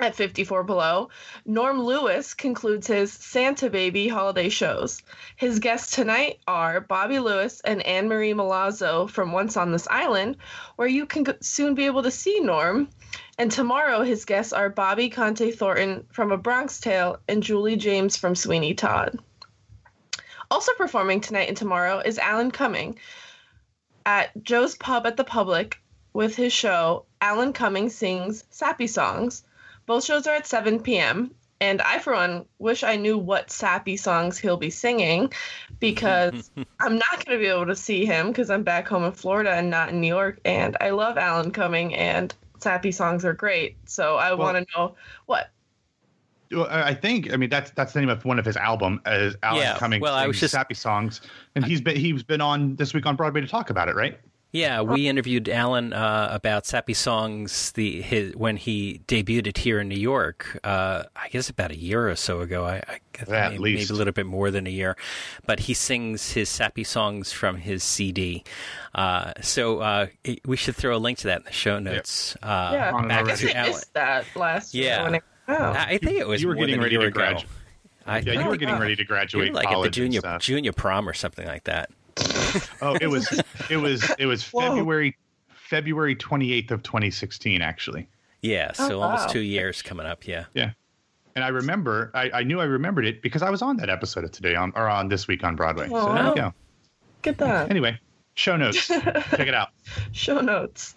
at 0.00 0.14
54 0.14 0.62
Below, 0.62 1.08
Norm 1.44 1.82
Lewis 1.82 2.34
concludes 2.34 2.86
his 2.86 3.12
Santa 3.12 3.68
Baby 3.68 4.06
holiday 4.06 4.48
shows. 4.48 5.02
His 5.34 5.58
guests 5.58 5.94
tonight 5.94 6.38
are 6.46 6.80
Bobby 6.80 7.18
Lewis 7.18 7.60
and 7.64 7.84
Anne 7.84 8.08
Marie 8.08 8.32
Malazzo 8.32 9.10
from 9.10 9.32
Once 9.32 9.56
on 9.56 9.72
This 9.72 9.88
Island, 9.88 10.36
where 10.76 10.86
you 10.86 11.04
can 11.04 11.26
soon 11.42 11.74
be 11.74 11.86
able 11.86 12.04
to 12.04 12.12
see 12.12 12.38
Norm. 12.40 12.88
And 13.38 13.50
tomorrow, 13.50 14.02
his 14.02 14.24
guests 14.24 14.52
are 14.52 14.68
Bobby 14.68 15.10
Conte 15.10 15.50
Thornton 15.50 16.06
from 16.12 16.30
A 16.30 16.36
Bronx 16.36 16.78
Tale 16.78 17.18
and 17.26 17.42
Julie 17.42 17.76
James 17.76 18.16
from 18.16 18.36
Sweeney 18.36 18.74
Todd. 18.74 19.18
Also 20.50 20.72
performing 20.74 21.20
tonight 21.20 21.48
and 21.48 21.56
tomorrow 21.56 21.98
is 21.98 22.18
Alan 22.18 22.50
Cumming 22.50 22.98
at 24.06 24.30
Joe's 24.42 24.76
Pub 24.76 25.06
at 25.06 25.16
the 25.16 25.24
Public 25.24 25.80
with 26.12 26.36
his 26.36 26.52
show 26.52 27.04
Alan 27.20 27.52
Cumming 27.52 27.88
Sings 27.90 28.44
Sappy 28.50 28.86
Songs. 28.86 29.42
Both 29.86 30.04
shows 30.04 30.26
are 30.26 30.34
at 30.34 30.46
7 30.46 30.80
p.m. 30.80 31.30
And 31.60 31.82
I, 31.82 31.98
for 31.98 32.12
one, 32.12 32.44
wish 32.60 32.84
I 32.84 32.94
knew 32.94 33.18
what 33.18 33.50
sappy 33.50 33.96
songs 33.96 34.38
he'll 34.38 34.56
be 34.56 34.70
singing 34.70 35.32
because 35.80 36.50
I'm 36.80 36.98
not 36.98 37.24
going 37.24 37.36
to 37.36 37.42
be 37.44 37.50
able 37.50 37.66
to 37.66 37.74
see 37.74 38.04
him 38.06 38.28
because 38.28 38.48
I'm 38.48 38.62
back 38.62 38.86
home 38.86 39.02
in 39.04 39.10
Florida 39.12 39.50
and 39.52 39.68
not 39.68 39.88
in 39.88 40.00
New 40.00 40.06
York. 40.06 40.38
And 40.44 40.76
I 40.80 40.90
love 40.90 41.18
Alan 41.18 41.50
Cumming, 41.50 41.96
and 41.96 42.32
sappy 42.60 42.92
songs 42.92 43.24
are 43.24 43.32
great. 43.32 43.76
So 43.86 44.16
I 44.16 44.28
Well- 44.34 44.38
want 44.38 44.68
to 44.68 44.78
know 44.78 44.94
what. 45.26 45.50
Well, 46.52 46.66
I 46.70 46.90
I 46.90 46.94
think 46.94 47.32
I 47.32 47.36
mean 47.36 47.50
that's 47.50 47.72
that's 47.72 47.92
the 47.92 48.00
name 48.00 48.08
of 48.08 48.24
one 48.24 48.38
of 48.38 48.44
his 48.44 48.56
album 48.56 49.02
as 49.04 49.36
Alan 49.42 49.60
Yeah, 49.60 49.76
Cummings 49.78 50.00
well, 50.00 50.14
I 50.14 50.26
was 50.28 50.38
just- 50.40 50.52
sappy 50.52 50.74
songs, 50.74 51.20
and 51.56 51.64
he's 51.64 51.80
been 51.80 51.96
he's 51.96 52.22
been 52.22 52.40
on 52.40 52.76
this 52.76 52.94
week 52.94 53.04
on 53.04 53.16
Broadway 53.16 53.40
to 53.42 53.48
talk 53.48 53.68
about 53.68 53.88
it, 53.88 53.96
right? 53.96 54.18
Yeah, 54.50 54.80
we 54.80 55.08
interviewed 55.08 55.46
Alan 55.50 55.92
uh, 55.92 56.28
about 56.32 56.64
Sappy 56.64 56.94
Songs 56.94 57.72
the 57.72 58.00
his, 58.00 58.34
when 58.34 58.56
he 58.56 59.02
debuted 59.06 59.46
it 59.46 59.58
here 59.58 59.78
in 59.78 59.88
New 59.88 59.98
York. 59.98 60.58
Uh, 60.64 61.02
I 61.14 61.28
guess 61.28 61.50
about 61.50 61.70
a 61.70 61.76
year 61.78 62.08
or 62.08 62.16
so 62.16 62.40
ago. 62.40 62.64
I, 62.64 62.76
I 62.76 62.98
guess 63.12 63.28
At 63.28 63.50
maybe, 63.52 63.62
least. 63.62 63.90
maybe 63.90 63.96
a 63.96 63.98
little 63.98 64.14
bit 64.14 64.24
more 64.24 64.50
than 64.50 64.66
a 64.66 64.70
year. 64.70 64.96
But 65.46 65.60
he 65.60 65.74
sings 65.74 66.32
his 66.32 66.48
Sappy 66.48 66.82
Songs 66.82 67.30
from 67.30 67.58
his 67.58 67.84
CD. 67.84 68.42
Uh, 68.94 69.34
so 69.42 69.80
uh, 69.80 70.06
it- 70.24 70.40
we 70.46 70.56
should 70.56 70.76
throw 70.76 70.96
a 70.96 70.98
link 70.98 71.18
to 71.18 71.26
that 71.26 71.40
in 71.40 71.44
the 71.44 71.52
show 71.52 71.78
notes. 71.78 72.34
Uh, 72.42 72.70
Yeah, 72.72 72.92
on 72.94 73.10
I 73.10 73.22
guess. 73.24 73.44
I 73.44 73.62
missed 73.68 73.92
that 73.92 74.24
last 74.34 74.72
year. 74.74 74.84
Yeah. 74.86 75.02
When 75.02 75.14
it, 75.16 75.24
oh. 75.48 75.54
I 75.54 75.84
I 75.90 75.98
think 75.98 76.18
it 76.18 76.26
was 76.26 76.40
you 76.40 76.48
were 76.48 76.54
more 76.54 76.62
getting 76.64 76.80
than 76.80 76.84
ready 76.84 76.96
to 76.96 77.10
graduate. 77.10 77.46
I 78.06 78.20
Yeah, 78.20 78.32
you 78.40 78.48
were 78.48 78.56
getting 78.56 78.76
wow. 78.76 78.80
ready 78.80 78.96
to 78.96 79.02
you 79.02 79.06
graduate 79.06 79.50
were 79.50 79.56
like 79.56 79.68
at 79.68 79.82
the 79.82 79.90
junior 79.90 80.22
junior 80.40 80.72
prom 80.72 81.06
or 81.06 81.12
something 81.12 81.46
like 81.46 81.64
that. 81.64 81.90
Oh, 82.82 82.96
it 83.00 83.08
was 83.08 83.26
it 83.70 83.76
was 83.76 84.10
it 84.18 84.26
was 84.26 84.44
Whoa. 84.50 84.60
February 84.76 85.16
February 85.54 86.14
twenty 86.14 86.52
eighth 86.52 86.70
of 86.70 86.82
twenty 86.82 87.10
sixteen 87.10 87.60
actually. 87.62 88.08
Yeah, 88.42 88.70
oh, 88.78 88.88
so 88.88 88.98
Oh, 88.98 89.02
almost 89.02 89.26
wow. 89.26 89.32
two 89.32 89.40
years 89.40 89.82
coming 89.82 90.06
up. 90.06 90.26
Yeah. 90.26 90.44
Yeah. 90.54 90.70
And 91.34 91.44
I 91.44 91.48
remember, 91.48 92.10
I, 92.14 92.30
I 92.34 92.42
knew 92.42 92.60
I 92.60 92.64
remembered 92.64 93.04
it 93.06 93.22
because 93.22 93.42
I 93.42 93.50
was 93.50 93.62
on 93.62 93.76
that 93.76 93.88
episode 93.90 94.24
of 94.24 94.32
Today 94.32 94.56
on 94.56 94.72
or 94.74 94.88
on 94.88 95.08
this 95.08 95.28
week 95.28 95.44
on 95.44 95.54
Broadway. 95.56 95.88
So 95.88 96.12
there 96.12 96.26
you 96.28 96.34
go. 96.34 96.54
Get 97.22 97.38
that. 97.38 97.70
Anyway, 97.70 97.98
show 98.34 98.56
notes. 98.56 98.86
Check 98.88 99.40
it 99.40 99.54
out. 99.54 99.68
show 100.12 100.40
notes. 100.40 100.94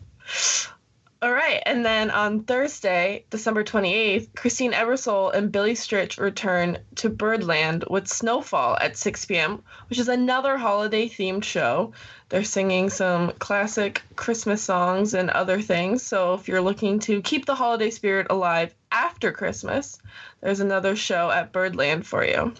All 1.23 1.31
right, 1.31 1.61
and 1.67 1.85
then 1.85 2.09
on 2.09 2.45
Thursday, 2.45 3.25
December 3.29 3.63
28th, 3.63 4.33
Christine 4.33 4.71
Ebersole 4.71 5.31
and 5.31 5.51
Billy 5.51 5.75
Stritch 5.75 6.19
return 6.19 6.79
to 6.95 7.09
Birdland 7.09 7.85
with 7.91 8.07
Snowfall 8.07 8.75
at 8.81 8.97
6 8.97 9.25
p.m., 9.25 9.61
which 9.87 9.99
is 9.99 10.07
another 10.07 10.57
holiday 10.57 11.07
themed 11.07 11.43
show. 11.43 11.93
They're 12.29 12.43
singing 12.43 12.89
some 12.89 13.33
classic 13.33 14.01
Christmas 14.15 14.63
songs 14.63 15.13
and 15.13 15.29
other 15.29 15.61
things. 15.61 16.01
So 16.01 16.33
if 16.33 16.47
you're 16.47 16.59
looking 16.59 16.97
to 17.01 17.21
keep 17.21 17.45
the 17.45 17.53
holiday 17.53 17.91
spirit 17.91 18.25
alive 18.31 18.73
after 18.91 19.31
Christmas, 19.31 19.99
there's 20.41 20.59
another 20.59 20.95
show 20.95 21.29
at 21.29 21.51
Birdland 21.51 22.07
for 22.07 22.25
you. 22.25 22.55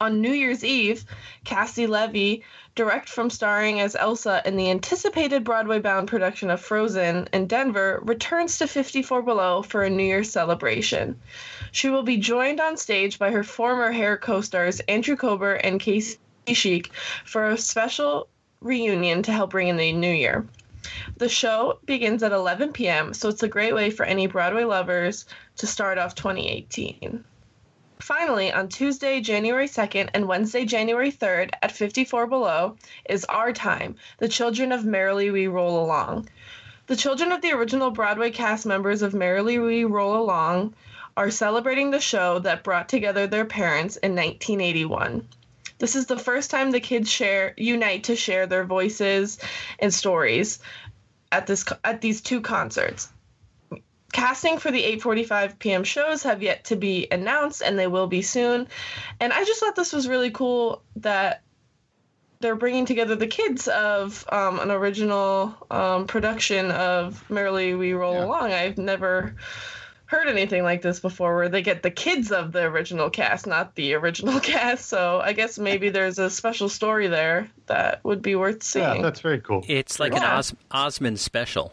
On 0.00 0.20
New 0.20 0.32
Year's 0.32 0.64
Eve, 0.64 1.04
Caissie 1.44 1.88
Levy, 1.88 2.44
direct 2.74 3.08
from 3.08 3.30
starring 3.30 3.80
as 3.80 3.96
Elsa 3.96 4.42
in 4.44 4.56
the 4.56 4.70
anticipated 4.70 5.44
Broadway 5.44 5.78
bound 5.78 6.08
production 6.08 6.50
of 6.50 6.60
Frozen 6.60 7.28
in 7.32 7.46
Denver, 7.46 8.00
returns 8.02 8.58
to 8.58 8.66
54 8.66 9.22
Below 9.22 9.62
for 9.62 9.82
a 9.82 9.90
New 9.90 10.04
Year's 10.04 10.30
celebration. 10.30 11.20
She 11.72 11.88
will 11.88 12.02
be 12.02 12.16
joined 12.16 12.60
on 12.60 12.76
stage 12.76 13.18
by 13.18 13.30
her 13.30 13.44
former 13.44 13.92
hair 13.92 14.16
co 14.16 14.40
stars 14.40 14.80
Andrew 14.80 15.16
Kober 15.16 15.54
and 15.54 15.80
Kacie 15.80 16.18
Sheik 16.48 16.90
for 17.24 17.50
a 17.50 17.58
special 17.58 18.28
reunion 18.60 19.22
to 19.22 19.32
help 19.32 19.50
bring 19.50 19.68
in 19.68 19.76
the 19.76 19.92
new 19.92 20.12
year. 20.12 20.46
The 21.16 21.28
show 21.28 21.78
begins 21.86 22.22
at 22.22 22.32
11 22.32 22.72
p.m., 22.72 23.14
so 23.14 23.28
it's 23.28 23.42
a 23.42 23.48
great 23.48 23.74
way 23.74 23.90
for 23.90 24.04
any 24.04 24.26
Broadway 24.26 24.64
lovers 24.64 25.26
to 25.56 25.66
start 25.66 25.98
off 25.98 26.14
2018. 26.14 27.24
Finally, 28.00 28.52
on 28.52 28.68
Tuesday, 28.68 29.20
January 29.20 29.68
2nd 29.68 30.10
and 30.14 30.26
Wednesday, 30.26 30.64
January 30.64 31.12
3rd 31.12 31.50
at 31.62 31.72
54 31.72 32.26
Below 32.26 32.76
is 33.08 33.24
Our 33.26 33.52
Time, 33.52 33.94
The 34.18 34.28
Children 34.28 34.72
of 34.72 34.84
Merrily 34.84 35.30
We 35.30 35.46
Roll 35.46 35.84
Along. 35.84 36.28
The 36.86 36.96
children 36.96 37.32
of 37.32 37.40
the 37.40 37.52
original 37.52 37.90
Broadway 37.90 38.30
cast 38.30 38.66
members 38.66 39.02
of 39.02 39.14
Merrily 39.14 39.58
We 39.58 39.84
Roll 39.84 40.16
Along 40.16 40.74
are 41.16 41.30
celebrating 41.30 41.90
the 41.90 42.00
show 42.00 42.40
that 42.40 42.64
brought 42.64 42.88
together 42.88 43.26
their 43.26 43.44
parents 43.44 43.96
in 43.96 44.12
1981. 44.12 45.26
This 45.78 45.96
is 45.96 46.06
the 46.06 46.18
first 46.18 46.50
time 46.50 46.70
the 46.70 46.80
kids 46.80 47.10
share 47.10 47.54
unite 47.56 48.04
to 48.04 48.16
share 48.16 48.46
their 48.46 48.64
voices 48.64 49.38
and 49.78 49.94
stories 49.94 50.58
at 51.30 51.46
this 51.46 51.64
at 51.84 52.00
these 52.00 52.20
two 52.20 52.40
concerts. 52.40 53.08
Casting 54.14 54.58
for 54.58 54.70
the 54.70 54.80
8:45 54.98 55.58
p.m. 55.58 55.82
shows 55.82 56.22
have 56.22 56.40
yet 56.40 56.64
to 56.66 56.76
be 56.76 57.08
announced 57.10 57.62
and 57.62 57.76
they 57.76 57.88
will 57.88 58.06
be 58.06 58.22
soon. 58.22 58.68
And 59.18 59.32
I 59.32 59.42
just 59.44 59.58
thought 59.58 59.74
this 59.74 59.92
was 59.92 60.06
really 60.06 60.30
cool 60.30 60.82
that 60.96 61.42
they're 62.38 62.54
bringing 62.54 62.86
together 62.86 63.16
the 63.16 63.26
kids 63.26 63.66
of 63.66 64.24
um, 64.30 64.60
an 64.60 64.70
original 64.70 65.56
um, 65.68 66.06
production 66.06 66.70
of 66.70 67.28
Merrily 67.28 67.74
We 67.74 67.92
Roll 67.92 68.14
Yeah. 68.14 68.24
Along. 68.26 68.52
I've 68.52 68.78
never 68.78 69.34
heard 70.06 70.28
anything 70.28 70.62
like 70.62 70.80
this 70.82 71.00
before 71.00 71.34
where 71.34 71.48
they 71.48 71.62
get 71.62 71.82
the 71.82 71.90
kids 71.90 72.30
of 72.30 72.52
the 72.52 72.62
original 72.62 73.10
cast, 73.10 73.48
not 73.48 73.74
the 73.74 73.94
original 73.94 74.38
cast. 74.52 74.86
So 74.86 75.20
I 75.24 75.32
guess 75.32 75.58
maybe 75.58 75.88
there's 75.88 76.20
a 76.20 76.30
special 76.30 76.68
story 76.68 77.08
there 77.08 77.48
that 77.66 78.04
would 78.04 78.22
be 78.22 78.36
worth 78.36 78.62
seeing. 78.62 78.84
Yeah, 78.84 78.92
seeing. 78.92 79.02
that's 79.02 79.20
very 79.20 79.40
cool. 79.40 79.64
It's 79.66 79.98
like 79.98 80.12
an 80.14 80.22
Yeah. 80.22 80.36
Os- 80.38 80.54
Osmond 80.70 81.18
special. 81.18 81.72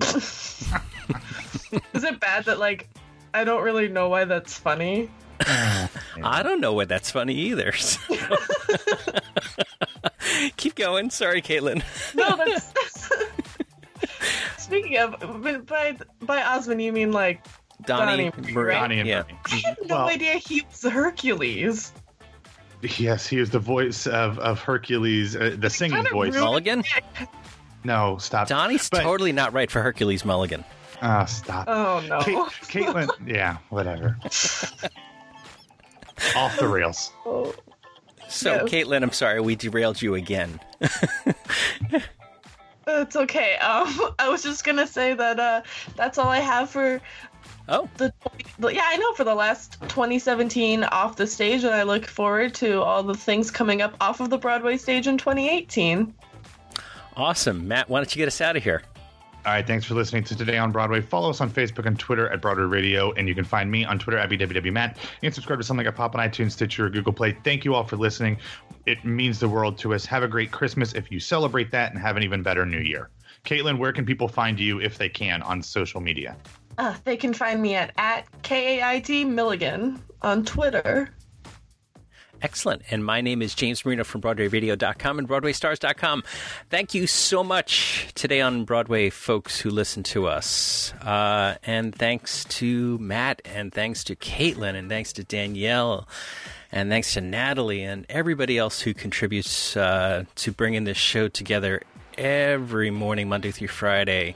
Is 0.00 0.72
it 2.04 2.20
bad 2.20 2.44
that 2.46 2.58
like 2.58 2.88
I 3.32 3.44
don't 3.44 3.62
really 3.62 3.88
know 3.88 4.08
why 4.08 4.24
that's 4.24 4.56
funny? 4.58 5.10
I 5.40 6.42
don't 6.42 6.60
know 6.60 6.72
why 6.72 6.84
that's 6.84 7.10
funny 7.10 7.34
either. 7.34 7.72
so- 7.72 7.98
Keep 10.56 10.76
going. 10.76 11.10
Sorry, 11.10 11.42
Caitlin. 11.42 11.82
No, 12.14 12.36
that's 12.36 12.72
Speaking 14.58 14.96
of, 14.98 15.66
by 15.66 15.96
by 16.22 16.42
Osmond, 16.42 16.80
you 16.82 16.92
mean 16.92 17.12
like 17.12 17.44
Donnie, 17.86 18.30
Donnie, 18.30 18.52
Murray. 18.52 18.66
right? 18.74 18.80
Donnie 18.80 19.00
and 19.00 19.08
yeah. 19.08 19.22
Murray. 19.22 19.38
I 19.46 19.56
had 19.68 19.76
no 19.86 19.94
Well- 19.96 20.08
idea 20.08 20.34
he 20.34 20.62
was 20.70 20.82
Hercules. 20.82 21.92
Yes, 22.98 23.26
he 23.26 23.38
is 23.38 23.48
the 23.50 23.58
voice 23.58 24.06
of 24.06 24.38
of 24.38 24.60
Hercules, 24.60 25.34
uh, 25.36 25.56
the 25.58 25.70
singing 25.70 26.04
voice. 26.12 26.34
rude. 26.34 26.40
Mulligan? 26.42 26.84
No, 27.84 28.16
stop. 28.18 28.48
Donnie's 28.48 28.88
But- 28.88 29.02
totally 29.02 29.32
not 29.32 29.52
right 29.52 29.70
for 29.70 29.82
Hercules 29.82 30.24
Mulligan. 30.24 30.64
Ah, 31.02 31.24
stop. 31.26 31.66
Oh 31.68 32.02
no. 32.08 32.20
Kate, 32.20 32.36
Caitlin, 32.86 33.08
yeah, 33.26 33.58
whatever. 33.68 34.16
Off 36.36 36.56
the 36.58 36.66
rails. 36.68 37.12
Oh, 37.26 37.54
So, 38.28 38.54
Yes. 38.54 38.64
Caitlin, 38.64 39.02
I'm 39.02 39.12
sorry, 39.12 39.40
we 39.40 39.54
derailed 39.56 40.00
you 40.00 40.14
again. 40.14 40.58
it's 42.86 43.16
okay. 43.16 43.56
Um, 43.56 43.88
I 44.18 44.28
was 44.28 44.42
just 44.42 44.64
gonna 44.64 44.86
say 44.86 45.14
that 45.14 45.38
uh, 45.40 45.62
that's 45.96 46.16
all 46.18 46.28
I 46.28 46.40
have 46.40 46.70
for 46.70 47.00
Oh, 47.66 47.88
the. 47.96 48.12
Yeah, 48.60 48.82
I 48.84 48.96
know 48.98 49.14
for 49.14 49.24
the 49.24 49.34
last 49.34 49.80
2017 49.88 50.84
off 50.84 51.16
the 51.16 51.26
stage, 51.26 51.64
and 51.64 51.74
I 51.74 51.82
look 51.82 52.04
forward 52.06 52.52
to 52.56 52.82
all 52.82 53.02
the 53.02 53.14
things 53.14 53.50
coming 53.50 53.80
up 53.80 53.96
off 54.02 54.20
of 54.20 54.28
the 54.28 54.36
Broadway 54.36 54.76
stage 54.76 55.06
in 55.06 55.16
2018. 55.16 56.12
Awesome. 57.16 57.66
Matt, 57.68 57.88
why 57.88 58.00
don't 58.00 58.14
you 58.14 58.20
get 58.20 58.28
us 58.28 58.40
out 58.40 58.56
of 58.56 58.62
here? 58.62 58.82
All 59.46 59.52
right, 59.52 59.66
thanks 59.66 59.84
for 59.84 59.92
listening 59.92 60.24
to 60.24 60.34
Today 60.34 60.56
on 60.56 60.72
Broadway. 60.72 61.02
Follow 61.02 61.28
us 61.28 61.42
on 61.42 61.50
Facebook 61.50 61.84
and 61.84 61.98
Twitter 61.98 62.30
at 62.30 62.40
Broadway 62.40 62.64
Radio, 62.64 63.12
and 63.12 63.28
you 63.28 63.34
can 63.34 63.44
find 63.44 63.70
me 63.70 63.84
on 63.84 63.98
Twitter 63.98 64.16
at 64.16 64.30
BWWMatt. 64.30 64.96
And 65.22 65.34
subscribe 65.34 65.58
to 65.58 65.64
something 65.64 65.84
like 65.84 65.92
a 65.92 65.96
Pop 65.96 66.14
on 66.14 66.26
iTunes, 66.26 66.52
Stitcher, 66.52 66.86
or 66.86 66.88
Google 66.88 67.12
Play. 67.12 67.36
Thank 67.44 67.62
you 67.62 67.74
all 67.74 67.84
for 67.84 67.96
listening. 67.96 68.38
It 68.86 69.04
means 69.04 69.38
the 69.38 69.48
world 69.48 69.76
to 69.78 69.92
us. 69.92 70.06
Have 70.06 70.22
a 70.22 70.28
great 70.28 70.50
Christmas 70.50 70.94
if 70.94 71.12
you 71.12 71.20
celebrate 71.20 71.70
that, 71.72 71.92
and 71.92 72.00
have 72.00 72.16
an 72.16 72.22
even 72.22 72.42
better 72.42 72.64
New 72.64 72.80
Year. 72.80 73.10
Caitlin, 73.44 73.76
where 73.76 73.92
can 73.92 74.06
people 74.06 74.28
find 74.28 74.58
you 74.58 74.80
if 74.80 74.96
they 74.96 75.10
can 75.10 75.42
on 75.42 75.62
social 75.62 76.00
media? 76.00 76.38
Uh, 76.78 76.94
they 77.04 77.18
can 77.18 77.34
find 77.34 77.60
me 77.60 77.74
at 77.74 77.92
at 77.98 78.24
KAIT 78.42 79.26
Milligan 79.26 80.02
on 80.22 80.42
Twitter. 80.42 81.10
Excellent. 82.44 82.82
And 82.90 83.02
my 83.02 83.22
name 83.22 83.40
is 83.40 83.54
James 83.54 83.86
Marino 83.86 84.04
from 84.04 84.20
BroadwayRadio.com 84.20 85.18
and 85.18 85.26
BroadwayStars.com. 85.26 86.24
Thank 86.68 86.92
you 86.92 87.06
so 87.06 87.42
much 87.42 88.08
today 88.14 88.42
on 88.42 88.66
Broadway, 88.66 89.08
folks 89.08 89.58
who 89.58 89.70
listen 89.70 90.02
to 90.02 90.26
us. 90.26 90.92
Uh, 91.00 91.54
and 91.64 91.94
thanks 91.94 92.44
to 92.44 92.98
Matt, 92.98 93.40
and 93.46 93.72
thanks 93.72 94.04
to 94.04 94.14
Caitlin, 94.14 94.74
and 94.74 94.90
thanks 94.90 95.14
to 95.14 95.24
Danielle, 95.24 96.06
and 96.70 96.90
thanks 96.90 97.14
to 97.14 97.22
Natalie, 97.22 97.82
and 97.82 98.04
everybody 98.10 98.58
else 98.58 98.78
who 98.78 98.92
contributes 98.92 99.74
uh, 99.74 100.24
to 100.34 100.52
bringing 100.52 100.84
this 100.84 100.98
show 100.98 101.28
together 101.28 101.80
every 102.18 102.90
morning, 102.90 103.26
Monday 103.26 103.52
through 103.52 103.68
Friday. 103.68 104.34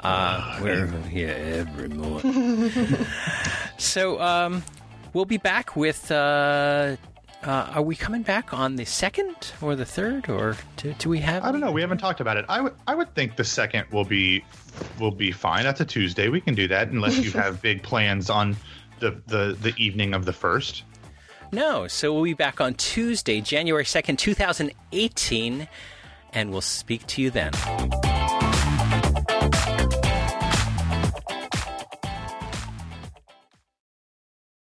Uh, 0.00 0.58
where, 0.60 0.90
yeah, 1.10 1.26
every 1.26 1.90
morning. 1.90 2.96
so, 3.76 4.18
um, 4.22 4.64
we'll 5.12 5.26
be 5.26 5.36
back 5.36 5.76
with. 5.76 6.10
Uh, 6.10 6.96
uh, 7.44 7.72
are 7.74 7.82
we 7.82 7.96
coming 7.96 8.22
back 8.22 8.52
on 8.54 8.76
the 8.76 8.84
second 8.84 9.52
or 9.60 9.74
the 9.74 9.84
third, 9.84 10.28
or 10.28 10.56
do, 10.76 10.94
do 10.98 11.08
we 11.08 11.18
have? 11.20 11.44
I 11.44 11.50
don't 11.50 11.60
know. 11.60 11.72
We 11.72 11.80
haven't 11.80 11.98
talked 11.98 12.20
about 12.20 12.36
it. 12.36 12.44
I 12.48 12.60
would 12.60 12.74
I 12.86 12.94
would 12.94 13.14
think 13.14 13.36
the 13.36 13.44
second 13.44 13.86
will 13.90 14.04
be 14.04 14.44
will 14.98 15.10
be 15.10 15.32
fine. 15.32 15.64
That's 15.64 15.80
a 15.80 15.84
Tuesday. 15.84 16.28
We 16.28 16.40
can 16.40 16.54
do 16.54 16.68
that 16.68 16.88
unless 16.88 17.18
you 17.18 17.32
have 17.32 17.60
big 17.60 17.82
plans 17.82 18.30
on 18.30 18.56
the 19.00 19.20
the 19.26 19.56
the 19.60 19.74
evening 19.76 20.14
of 20.14 20.24
the 20.24 20.32
first. 20.32 20.84
No. 21.52 21.86
So 21.88 22.12
we'll 22.12 22.24
be 22.24 22.34
back 22.34 22.60
on 22.60 22.74
Tuesday, 22.74 23.40
January 23.40 23.84
second, 23.84 24.18
two 24.18 24.34
thousand 24.34 24.72
eighteen, 24.92 25.68
and 26.32 26.50
we'll 26.50 26.60
speak 26.60 27.06
to 27.08 27.22
you 27.22 27.30
then. 27.30 27.52